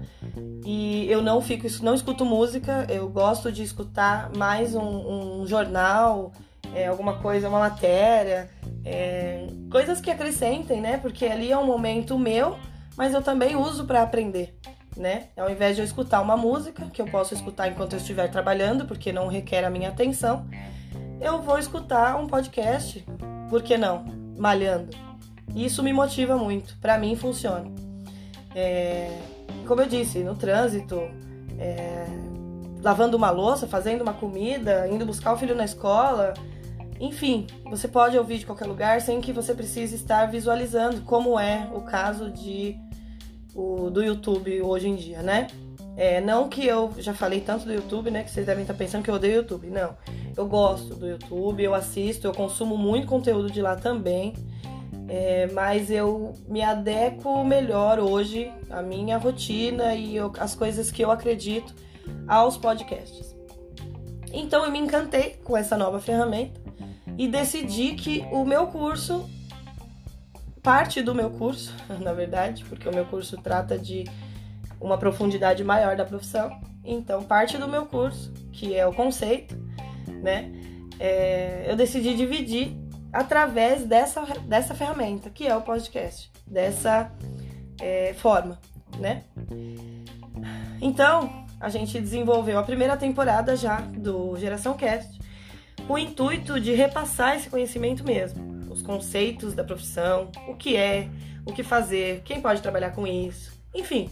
e 0.64 1.10
eu 1.10 1.22
não 1.22 1.40
fico, 1.40 1.66
não 1.82 1.94
escuto 1.94 2.24
música. 2.24 2.84
Eu 2.88 3.08
gosto 3.08 3.52
de 3.52 3.62
escutar 3.62 4.30
mais 4.36 4.74
um, 4.74 5.40
um 5.40 5.46
jornal, 5.46 6.32
é, 6.74 6.88
alguma 6.88 7.18
coisa, 7.18 7.48
uma 7.48 7.60
matéria, 7.60 8.50
é, 8.84 9.46
coisas 9.70 10.00
que 10.00 10.10
acrescentem, 10.10 10.80
né? 10.80 10.98
Porque 10.98 11.24
ali 11.26 11.52
é 11.52 11.56
um 11.56 11.64
momento 11.64 12.18
meu, 12.18 12.58
mas 12.96 13.14
eu 13.14 13.22
também 13.22 13.54
uso 13.54 13.84
para 13.84 14.02
aprender 14.02 14.58
né? 14.96 15.28
Ao 15.36 15.50
invés 15.50 15.76
de 15.76 15.82
eu 15.82 15.84
escutar 15.84 16.20
uma 16.20 16.36
música, 16.36 16.84
que 16.86 17.00
eu 17.00 17.06
posso 17.06 17.34
escutar 17.34 17.68
enquanto 17.68 17.92
eu 17.92 17.98
estiver 17.98 18.28
trabalhando, 18.30 18.86
porque 18.86 19.12
não 19.12 19.28
requer 19.28 19.64
a 19.64 19.70
minha 19.70 19.88
atenção, 19.88 20.46
eu 21.20 21.40
vou 21.40 21.58
escutar 21.58 22.16
um 22.16 22.26
podcast, 22.26 23.04
por 23.48 23.62
que 23.62 23.76
não? 23.76 24.04
Malhando. 24.38 24.90
Isso 25.54 25.82
me 25.82 25.92
motiva 25.92 26.36
muito, 26.36 26.76
para 26.78 26.98
mim 26.98 27.16
funciona. 27.16 27.70
É, 28.54 29.18
como 29.66 29.80
eu 29.80 29.86
disse, 29.86 30.20
no 30.20 30.34
trânsito, 30.34 31.00
é, 31.58 32.06
lavando 32.82 33.16
uma 33.16 33.30
louça, 33.30 33.66
fazendo 33.66 34.02
uma 34.02 34.12
comida, 34.12 34.88
indo 34.88 35.06
buscar 35.06 35.32
o 35.32 35.36
filho 35.36 35.54
na 35.54 35.64
escola, 35.64 36.34
enfim, 36.98 37.46
você 37.68 37.86
pode 37.86 38.16
ouvir 38.16 38.38
de 38.38 38.46
qualquer 38.46 38.66
lugar 38.66 39.00
sem 39.00 39.20
que 39.20 39.32
você 39.32 39.54
precise 39.54 39.94
estar 39.94 40.26
visualizando, 40.26 41.02
como 41.02 41.38
é 41.38 41.68
o 41.74 41.82
caso 41.82 42.30
de 42.30 42.78
o, 43.56 43.90
do 43.90 44.04
YouTube 44.04 44.60
hoje 44.62 44.88
em 44.88 44.94
dia, 44.94 45.22
né? 45.22 45.48
É, 45.96 46.20
não 46.20 46.48
que 46.48 46.66
eu 46.66 46.92
já 46.98 47.14
falei 47.14 47.40
tanto 47.40 47.64
do 47.64 47.72
YouTube, 47.72 48.10
né? 48.10 48.22
Que 48.22 48.30
vocês 48.30 48.44
devem 48.44 48.62
estar 48.62 48.74
pensando 48.74 49.02
que 49.02 49.10
eu 49.10 49.14
odeio 49.14 49.34
o 49.34 49.36
YouTube. 49.38 49.68
Não. 49.68 49.96
Eu 50.36 50.46
gosto 50.46 50.94
do 50.94 51.08
YouTube, 51.08 51.64
eu 51.64 51.74
assisto, 51.74 52.26
eu 52.26 52.34
consumo 52.34 52.76
muito 52.76 53.06
conteúdo 53.06 53.50
de 53.50 53.62
lá 53.62 53.76
também. 53.76 54.34
É, 55.08 55.48
mas 55.52 55.90
eu 55.90 56.34
me 56.48 56.62
adequo 56.62 57.42
melhor 57.44 57.98
hoje 57.98 58.52
a 58.68 58.82
minha 58.82 59.16
rotina 59.16 59.94
e 59.94 60.16
eu, 60.16 60.32
as 60.38 60.54
coisas 60.54 60.90
que 60.90 61.02
eu 61.02 61.10
acredito 61.10 61.74
aos 62.28 62.58
podcasts. 62.58 63.34
Então 64.32 64.64
eu 64.64 64.70
me 64.70 64.78
encantei 64.78 65.36
com 65.44 65.56
essa 65.56 65.76
nova 65.76 65.98
ferramenta 65.98 66.60
e 67.16 67.26
decidi 67.26 67.94
que 67.94 68.26
o 68.30 68.44
meu 68.44 68.66
curso 68.66 69.28
parte 70.66 71.00
do 71.00 71.14
meu 71.14 71.30
curso, 71.30 71.72
na 72.02 72.12
verdade, 72.12 72.64
porque 72.64 72.88
o 72.88 72.92
meu 72.92 73.04
curso 73.04 73.36
trata 73.40 73.78
de 73.78 74.02
uma 74.80 74.98
profundidade 74.98 75.62
maior 75.62 75.94
da 75.94 76.04
profissão. 76.04 76.60
Então, 76.84 77.22
parte 77.22 77.56
do 77.56 77.68
meu 77.68 77.86
curso, 77.86 78.34
que 78.52 78.74
é 78.74 78.84
o 78.84 78.92
conceito, 78.92 79.56
né? 80.24 80.50
É, 80.98 81.66
eu 81.68 81.76
decidi 81.76 82.16
dividir 82.16 82.76
através 83.12 83.84
dessa, 83.84 84.22
dessa 84.40 84.74
ferramenta, 84.74 85.30
que 85.30 85.46
é 85.46 85.54
o 85.54 85.62
podcast, 85.62 86.32
dessa 86.44 87.12
é, 87.80 88.12
forma, 88.14 88.58
né? 88.98 89.22
Então, 90.80 91.46
a 91.60 91.68
gente 91.68 92.00
desenvolveu 92.00 92.58
a 92.58 92.64
primeira 92.64 92.96
temporada 92.96 93.54
já 93.54 93.76
do 93.80 94.36
Geração 94.36 94.74
Cast, 94.74 95.16
com 95.86 95.94
o 95.94 95.98
intuito 95.98 96.58
de 96.58 96.74
repassar 96.74 97.36
esse 97.36 97.48
conhecimento 97.48 98.02
mesmo, 98.02 98.55
conceitos 98.86 99.52
da 99.52 99.64
profissão, 99.64 100.30
o 100.48 100.54
que 100.54 100.76
é, 100.76 101.08
o 101.44 101.52
que 101.52 101.62
fazer, 101.62 102.22
quem 102.24 102.40
pode 102.40 102.62
trabalhar 102.62 102.92
com 102.92 103.06
isso, 103.06 103.52
enfim, 103.74 104.08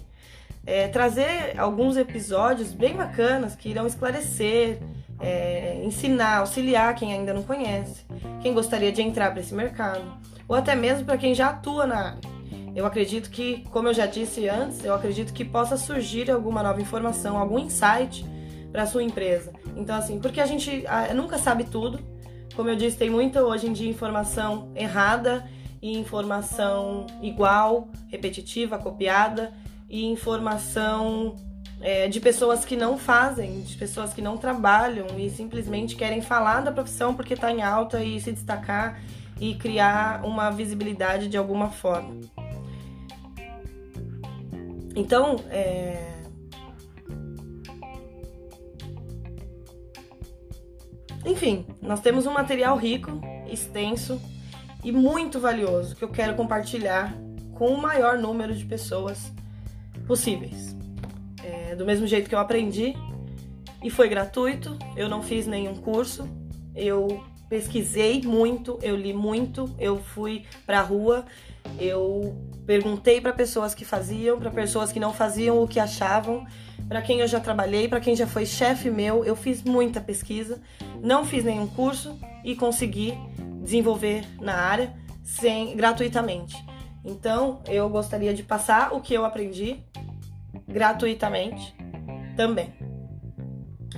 é, 0.66 0.88
trazer 0.88 1.58
alguns 1.58 1.96
episódios 1.96 2.72
bem 2.72 2.94
bacanas 2.94 3.54
que 3.54 3.68
irão 3.68 3.86
esclarecer, 3.86 4.80
é, 5.20 5.80
ensinar, 5.84 6.38
auxiliar 6.38 6.94
quem 6.94 7.12
ainda 7.12 7.32
não 7.32 7.42
conhece, 7.42 8.04
quem 8.42 8.52
gostaria 8.52 8.90
de 8.90 9.00
entrar 9.00 9.30
para 9.30 9.40
esse 9.40 9.54
mercado, 9.54 10.04
ou 10.48 10.56
até 10.56 10.74
mesmo 10.74 11.04
para 11.04 11.16
quem 11.16 11.34
já 11.34 11.50
atua 11.50 11.86
na 11.86 11.96
área. 11.96 12.34
Eu 12.74 12.84
acredito 12.84 13.30
que, 13.30 13.64
como 13.70 13.88
eu 13.88 13.94
já 13.94 14.04
disse 14.04 14.48
antes, 14.48 14.84
eu 14.84 14.92
acredito 14.92 15.32
que 15.32 15.44
possa 15.44 15.76
surgir 15.76 16.28
alguma 16.28 16.60
nova 16.60 16.82
informação, 16.82 17.38
algum 17.38 17.58
insight 17.58 18.26
para 18.72 18.84
sua 18.84 19.04
empresa. 19.04 19.52
Então, 19.76 19.94
assim, 19.94 20.18
porque 20.18 20.40
a 20.40 20.46
gente 20.46 20.84
nunca 21.14 21.38
sabe 21.38 21.62
tudo. 21.62 22.00
Como 22.56 22.68
eu 22.68 22.76
disse, 22.76 22.96
tem 22.96 23.10
muita 23.10 23.42
hoje 23.42 23.66
em 23.66 23.72
dia 23.72 23.90
informação 23.90 24.70
errada 24.76 25.44
e 25.82 25.98
informação 25.98 27.06
igual, 27.20 27.88
repetitiva, 28.08 28.78
copiada 28.78 29.52
e 29.88 30.04
informação 30.04 31.34
é, 31.80 32.08
de 32.08 32.20
pessoas 32.20 32.64
que 32.64 32.76
não 32.76 32.96
fazem, 32.96 33.60
de 33.62 33.76
pessoas 33.76 34.14
que 34.14 34.22
não 34.22 34.36
trabalham 34.36 35.06
e 35.18 35.28
simplesmente 35.28 35.96
querem 35.96 36.22
falar 36.22 36.60
da 36.60 36.72
profissão 36.72 37.14
porque 37.14 37.34
está 37.34 37.50
em 37.50 37.62
alta 37.62 38.02
e 38.02 38.20
se 38.20 38.32
destacar 38.32 39.00
e 39.40 39.54
criar 39.54 40.24
uma 40.24 40.50
visibilidade 40.50 41.28
de 41.28 41.36
alguma 41.36 41.70
forma. 41.70 42.20
Então, 44.94 45.36
é... 45.50 46.13
enfim, 51.24 51.64
nós 51.80 52.00
temos 52.00 52.26
um 52.26 52.32
material 52.32 52.76
rico, 52.76 53.20
extenso 53.50 54.20
e 54.82 54.92
muito 54.92 55.40
valioso 55.40 55.96
que 55.96 56.04
eu 56.04 56.08
quero 56.08 56.34
compartilhar 56.34 57.14
com 57.54 57.68
o 57.68 57.80
maior 57.80 58.18
número 58.18 58.54
de 58.54 58.64
pessoas 58.64 59.32
possíveis. 60.06 60.76
É, 61.42 61.74
do 61.74 61.84
mesmo 61.84 62.06
jeito 62.06 62.28
que 62.28 62.34
eu 62.34 62.38
aprendi 62.38 62.94
e 63.82 63.90
foi 63.90 64.08
gratuito, 64.08 64.78
eu 64.96 65.08
não 65.08 65.22
fiz 65.22 65.46
nenhum 65.46 65.74
curso, 65.74 66.28
eu 66.74 67.22
pesquisei 67.48 68.22
muito, 68.22 68.78
eu 68.82 68.96
li 68.96 69.12
muito, 69.12 69.74
eu 69.78 69.98
fui 69.98 70.44
pra 70.66 70.80
rua, 70.80 71.24
eu 71.78 72.34
perguntei 72.66 73.20
para 73.20 73.32
pessoas 73.32 73.74
que 73.74 73.84
faziam, 73.84 74.38
para 74.38 74.50
pessoas 74.50 74.90
que 74.90 74.98
não 74.98 75.12
faziam 75.12 75.62
o 75.62 75.68
que 75.68 75.78
achavam, 75.78 76.46
para 76.88 77.02
quem 77.02 77.20
eu 77.20 77.26
já 77.26 77.40
trabalhei, 77.40 77.88
para 77.88 78.00
quem 78.00 78.14
já 78.14 78.26
foi 78.26 78.46
chefe 78.46 78.90
meu, 78.90 79.24
eu 79.24 79.34
fiz 79.34 79.62
muita 79.62 80.00
pesquisa, 80.00 80.60
não 81.02 81.24
fiz 81.24 81.44
nenhum 81.44 81.66
curso 81.66 82.18
e 82.44 82.54
consegui 82.54 83.14
desenvolver 83.62 84.24
na 84.40 84.54
área 84.54 84.94
sem 85.22 85.76
gratuitamente. 85.76 86.54
Então, 87.04 87.62
eu 87.66 87.88
gostaria 87.88 88.32
de 88.34 88.42
passar 88.42 88.92
o 88.92 89.00
que 89.00 89.14
eu 89.14 89.24
aprendi 89.24 89.82
gratuitamente 90.66 91.74
também. 92.36 92.72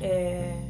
É... 0.01 0.67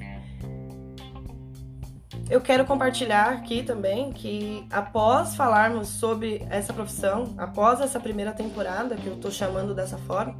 Eu 2.28 2.40
quero 2.40 2.64
compartilhar 2.64 3.28
aqui 3.28 3.62
também 3.62 4.12
que 4.12 4.66
após 4.70 5.36
falarmos 5.36 5.88
sobre 5.88 6.44
essa 6.50 6.72
profissão, 6.72 7.34
após 7.38 7.80
essa 7.80 8.00
primeira 8.00 8.32
temporada, 8.32 8.96
que 8.96 9.06
eu 9.06 9.16
tô 9.16 9.30
chamando 9.30 9.74
dessa 9.74 9.96
forma, 9.96 10.36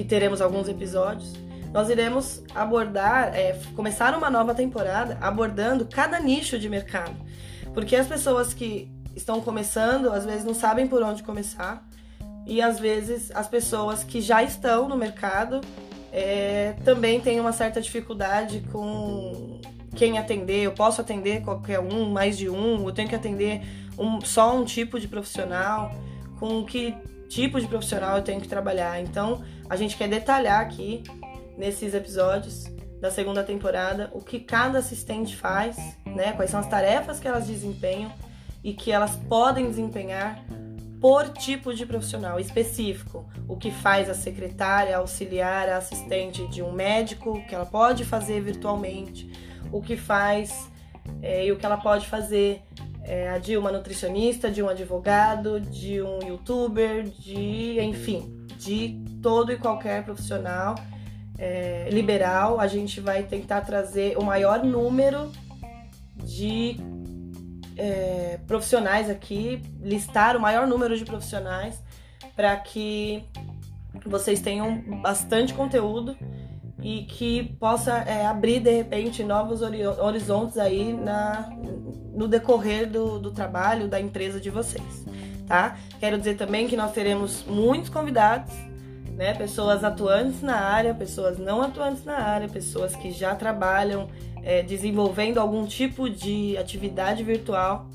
que 0.00 0.04
teremos 0.06 0.40
alguns 0.40 0.66
episódios, 0.66 1.34
nós 1.74 1.90
iremos 1.90 2.42
abordar, 2.54 3.34
é, 3.34 3.60
começar 3.76 4.16
uma 4.16 4.30
nova 4.30 4.54
temporada 4.54 5.18
abordando 5.20 5.84
cada 5.84 6.18
nicho 6.18 6.58
de 6.58 6.70
mercado. 6.70 7.14
Porque 7.74 7.94
as 7.94 8.06
pessoas 8.06 8.54
que 8.54 8.90
estão 9.14 9.42
começando, 9.42 10.10
às 10.10 10.24
vezes 10.24 10.42
não 10.42 10.54
sabem 10.54 10.86
por 10.86 11.02
onde 11.02 11.22
começar, 11.22 11.86
e 12.46 12.62
às 12.62 12.80
vezes 12.80 13.30
as 13.34 13.46
pessoas 13.46 14.02
que 14.02 14.22
já 14.22 14.42
estão 14.42 14.88
no 14.88 14.96
mercado 14.96 15.60
é, 16.10 16.76
também 16.82 17.20
têm 17.20 17.38
uma 17.38 17.52
certa 17.52 17.78
dificuldade 17.78 18.64
com 18.72 19.60
quem 19.94 20.16
atender, 20.16 20.62
eu 20.62 20.72
posso 20.72 21.02
atender 21.02 21.42
qualquer 21.42 21.78
um, 21.78 22.08
mais 22.08 22.38
de 22.38 22.48
um, 22.48 22.86
eu 22.86 22.92
tenho 22.92 23.06
que 23.06 23.14
atender 23.14 23.60
um, 23.98 24.18
só 24.22 24.56
um 24.56 24.64
tipo 24.64 24.98
de 24.98 25.06
profissional, 25.06 25.92
com 26.38 26.64
que 26.64 26.96
tipo 27.28 27.60
de 27.60 27.66
profissional 27.66 28.16
eu 28.16 28.22
tenho 28.22 28.40
que 28.40 28.48
trabalhar. 28.48 28.98
Então, 28.98 29.42
a 29.70 29.76
gente 29.76 29.96
quer 29.96 30.08
detalhar 30.08 30.60
aqui 30.60 31.04
nesses 31.56 31.94
episódios 31.94 32.64
da 33.00 33.08
segunda 33.10 33.44
temporada 33.44 34.10
o 34.12 34.20
que 34.20 34.40
cada 34.40 34.80
assistente 34.80 35.36
faz, 35.36 35.76
né? 36.04 36.32
Quais 36.32 36.50
são 36.50 36.58
as 36.58 36.68
tarefas 36.68 37.20
que 37.20 37.28
elas 37.28 37.46
desempenham 37.46 38.12
e 38.64 38.74
que 38.74 38.90
elas 38.90 39.14
podem 39.28 39.68
desempenhar 39.68 40.44
por 41.00 41.28
tipo 41.30 41.72
de 41.72 41.86
profissional 41.86 42.38
específico. 42.38 43.26
O 43.48 43.56
que 43.56 43.70
faz 43.70 44.10
a 44.10 44.14
secretária, 44.14 44.96
auxiliar, 44.98 45.68
a 45.68 45.78
assistente 45.78 46.46
de 46.48 46.62
um 46.62 46.72
médico, 46.72 47.40
que 47.48 47.54
ela 47.54 47.64
pode 47.64 48.04
fazer 48.04 48.42
virtualmente 48.42 49.30
o 49.72 49.80
que 49.80 49.96
faz 49.96 50.68
é, 51.22 51.46
e 51.46 51.52
o 51.52 51.56
que 51.56 51.64
ela 51.64 51.78
pode 51.78 52.06
fazer 52.08 52.60
é, 53.04 53.30
a 53.30 53.38
de 53.38 53.56
uma 53.56 53.70
nutricionista, 53.70 54.50
de 54.50 54.62
um 54.62 54.68
advogado, 54.68 55.60
de 55.60 56.02
um 56.02 56.18
youtuber, 56.26 57.04
de 57.04 57.80
enfim, 57.80 58.39
de 58.60 59.02
todo 59.22 59.50
e 59.50 59.56
qualquer 59.56 60.04
profissional 60.04 60.74
é, 61.38 61.88
liberal. 61.90 62.60
A 62.60 62.66
gente 62.66 63.00
vai 63.00 63.22
tentar 63.22 63.62
trazer 63.62 64.18
o 64.18 64.22
maior 64.22 64.62
número 64.62 65.32
de 66.16 66.76
é, 67.76 68.38
profissionais 68.46 69.08
aqui, 69.08 69.62
listar 69.80 70.36
o 70.36 70.40
maior 70.40 70.66
número 70.66 70.96
de 70.96 71.04
profissionais 71.04 71.82
para 72.36 72.54
que 72.56 73.24
vocês 74.04 74.40
tenham 74.40 75.00
bastante 75.00 75.54
conteúdo 75.54 76.16
e 76.82 77.04
que 77.04 77.56
possa 77.58 77.98
é, 77.98 78.26
abrir 78.26 78.60
de 78.60 78.70
repente 78.70 79.22
novos 79.22 79.60
horizontes 79.62 80.56
aí 80.56 80.92
na, 80.92 81.50
no 82.14 82.28
decorrer 82.28 82.88
do, 82.88 83.18
do 83.18 83.30
trabalho 83.30 83.88
da 83.88 84.00
empresa 84.00 84.40
de 84.40 84.50
vocês, 84.50 85.04
tá? 85.50 85.76
Quero 85.98 86.16
dizer 86.16 86.36
também 86.36 86.68
que 86.68 86.76
nós 86.76 86.92
teremos 86.92 87.44
muitos 87.44 87.90
convidados, 87.90 88.54
né? 89.16 89.34
Pessoas 89.34 89.82
atuantes 89.82 90.42
na 90.42 90.54
área, 90.54 90.94
pessoas 90.94 91.38
não 91.38 91.60
atuantes 91.60 92.04
na 92.04 92.18
área, 92.18 92.48
pessoas 92.48 92.94
que 92.94 93.10
já 93.10 93.34
trabalham 93.34 94.08
é, 94.44 94.62
desenvolvendo 94.62 95.38
algum 95.38 95.66
tipo 95.66 96.08
de 96.08 96.56
atividade 96.56 97.24
virtual 97.24 97.88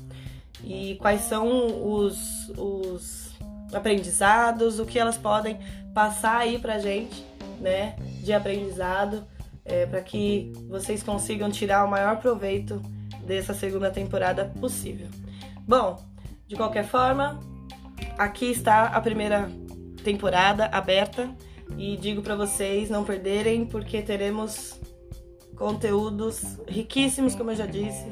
e 0.62 0.96
quais 1.00 1.22
são 1.22 1.48
os, 1.82 2.50
os 2.58 3.34
aprendizados, 3.72 4.78
o 4.78 4.84
que 4.84 4.98
elas 4.98 5.16
podem 5.16 5.58
passar 5.94 6.36
aí 6.36 6.58
pra 6.58 6.78
gente 6.78 7.24
né, 7.58 7.96
de 8.22 8.34
aprendizado, 8.34 9.24
é, 9.64 9.86
para 9.86 10.02
que 10.02 10.52
vocês 10.68 11.02
consigam 11.02 11.50
tirar 11.50 11.86
o 11.86 11.90
maior 11.90 12.18
proveito 12.18 12.82
dessa 13.26 13.54
segunda 13.54 13.90
temporada 13.90 14.44
possível. 14.60 15.08
Bom, 15.66 15.98
de 16.46 16.56
qualquer 16.56 16.86
forma, 16.86 17.40
aqui 18.16 18.46
está 18.46 18.84
a 18.86 19.00
primeira 19.00 19.50
temporada 20.04 20.66
aberta 20.66 21.28
e 21.76 21.96
digo 21.96 22.22
para 22.22 22.36
vocês 22.36 22.88
não 22.88 23.04
perderem 23.04 23.66
porque 23.66 24.00
teremos 24.02 24.80
conteúdos 25.56 26.58
riquíssimos, 26.68 27.34
como 27.34 27.50
eu 27.50 27.56
já 27.56 27.66
disse, 27.66 28.06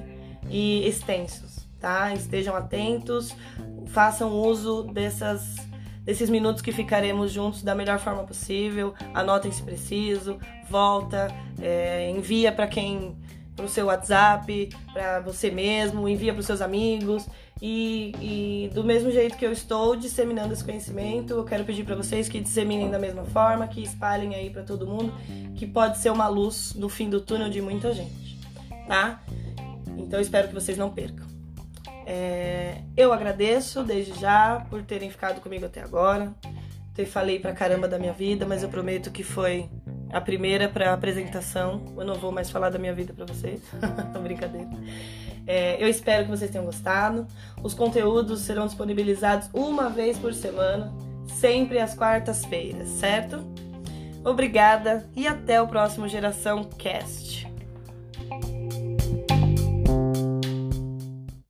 e 0.51 0.87
extensos, 0.89 1.69
tá? 1.79 2.13
Estejam 2.13 2.57
atentos, 2.57 3.35
façam 3.87 4.33
uso 4.33 4.85
dessas 4.85 5.57
desses 6.05 6.29
minutos 6.29 6.61
que 6.61 6.71
ficaremos 6.71 7.33
juntos 7.33 7.63
da 7.63 7.75
melhor 7.75 7.99
forma 7.99 8.25
possível. 8.25 8.93
Anotem 9.15 9.51
se 9.51 9.63
preciso, 9.63 10.39
volta, 10.69 11.29
é, 11.61 12.11
envia 12.11 12.53
para 12.53 12.67
quem 12.67 13.17
para 13.55 13.65
o 13.65 13.69
seu 13.69 13.87
WhatsApp, 13.87 14.71
para 14.93 15.21
você 15.21 15.51
mesmo, 15.51 16.09
envia 16.09 16.33
para 16.33 16.41
os 16.41 16.47
seus 16.47 16.61
amigos 16.61 17.27
e, 17.63 18.13
e, 18.21 18.71
do 18.75 18.83
mesmo 18.83 19.11
jeito 19.11 19.37
que 19.37 19.47
eu 19.47 19.53
estou 19.53 19.97
disseminando 19.97 20.53
esse 20.53 20.65
conhecimento, 20.65 21.35
eu 21.35 21.45
quero 21.45 21.65
pedir 21.65 21.85
para 21.85 21.95
vocês 21.95 22.29
que 22.29 22.41
disseminem 22.41 22.91
da 22.91 22.99
mesma 22.99 23.25
forma, 23.25 23.67
que 23.67 23.83
espalhem 23.83 24.35
aí 24.35 24.51
para 24.51 24.63
todo 24.63 24.87
mundo, 24.87 25.15
que 25.57 25.67
pode 25.67 25.99
ser 25.99 26.11
uma 26.11 26.29
luz 26.29 26.75
no 26.75 26.89
fim 26.89 27.09
do 27.09 27.21
túnel 27.21 27.49
de 27.49 27.63
muita 27.63 27.93
gente, 27.93 28.39
tá? 28.87 29.23
Então 29.97 30.21
espero 30.21 30.49
que 30.49 30.55
vocês 30.55 30.77
não 30.77 30.91
percam. 30.91 31.27
É, 32.07 32.83
eu 32.97 33.13
agradeço 33.13 33.83
desde 33.83 34.19
já 34.21 34.67
por 34.69 34.83
terem 34.83 35.11
ficado 35.11 35.41
comigo 35.41 35.65
até 35.65 35.81
agora. 35.81 36.35
Eu 36.97 37.07
falei 37.07 37.39
pra 37.39 37.53
caramba 37.53 37.89
da 37.89 37.99
minha 37.99 38.13
vida, 38.13 38.45
mas 38.47 38.63
eu 38.63 38.69
prometo 38.69 39.11
que 39.11 39.23
foi 39.23 39.69
a 40.15 40.21
primeira 40.21 40.69
para 40.69 40.95
apresentação. 40.95 41.83
Eu 41.97 42.05
não 42.05 42.15
vou 42.15 42.31
mais 42.31 42.49
falar 42.49 42.71
da 42.71 42.79
minha 42.79 42.95
vida 42.95 43.13
para 43.13 43.27
vocês. 43.27 43.61
Brincadeira. 44.23 44.71
É, 45.45 45.83
eu 45.83 45.89
espero 45.89 46.25
que 46.25 46.31
vocês 46.31 46.51
tenham 46.51 46.65
gostado. 46.65 47.27
Os 47.63 47.75
conteúdos 47.75 48.41
serão 48.43 48.67
disponibilizados 48.67 49.51
uma 49.53 49.91
vez 49.91 50.17
por 50.17 50.33
semana, 50.33 50.95
sempre 51.27 51.81
às 51.81 51.95
quartas-feiras, 51.95 52.89
certo? 52.91 53.45
Obrigada 54.25 55.05
e 55.17 55.27
até 55.27 55.61
o 55.61 55.67
próximo 55.67 56.09
Geração 56.09 56.63
Cast. 56.65 57.54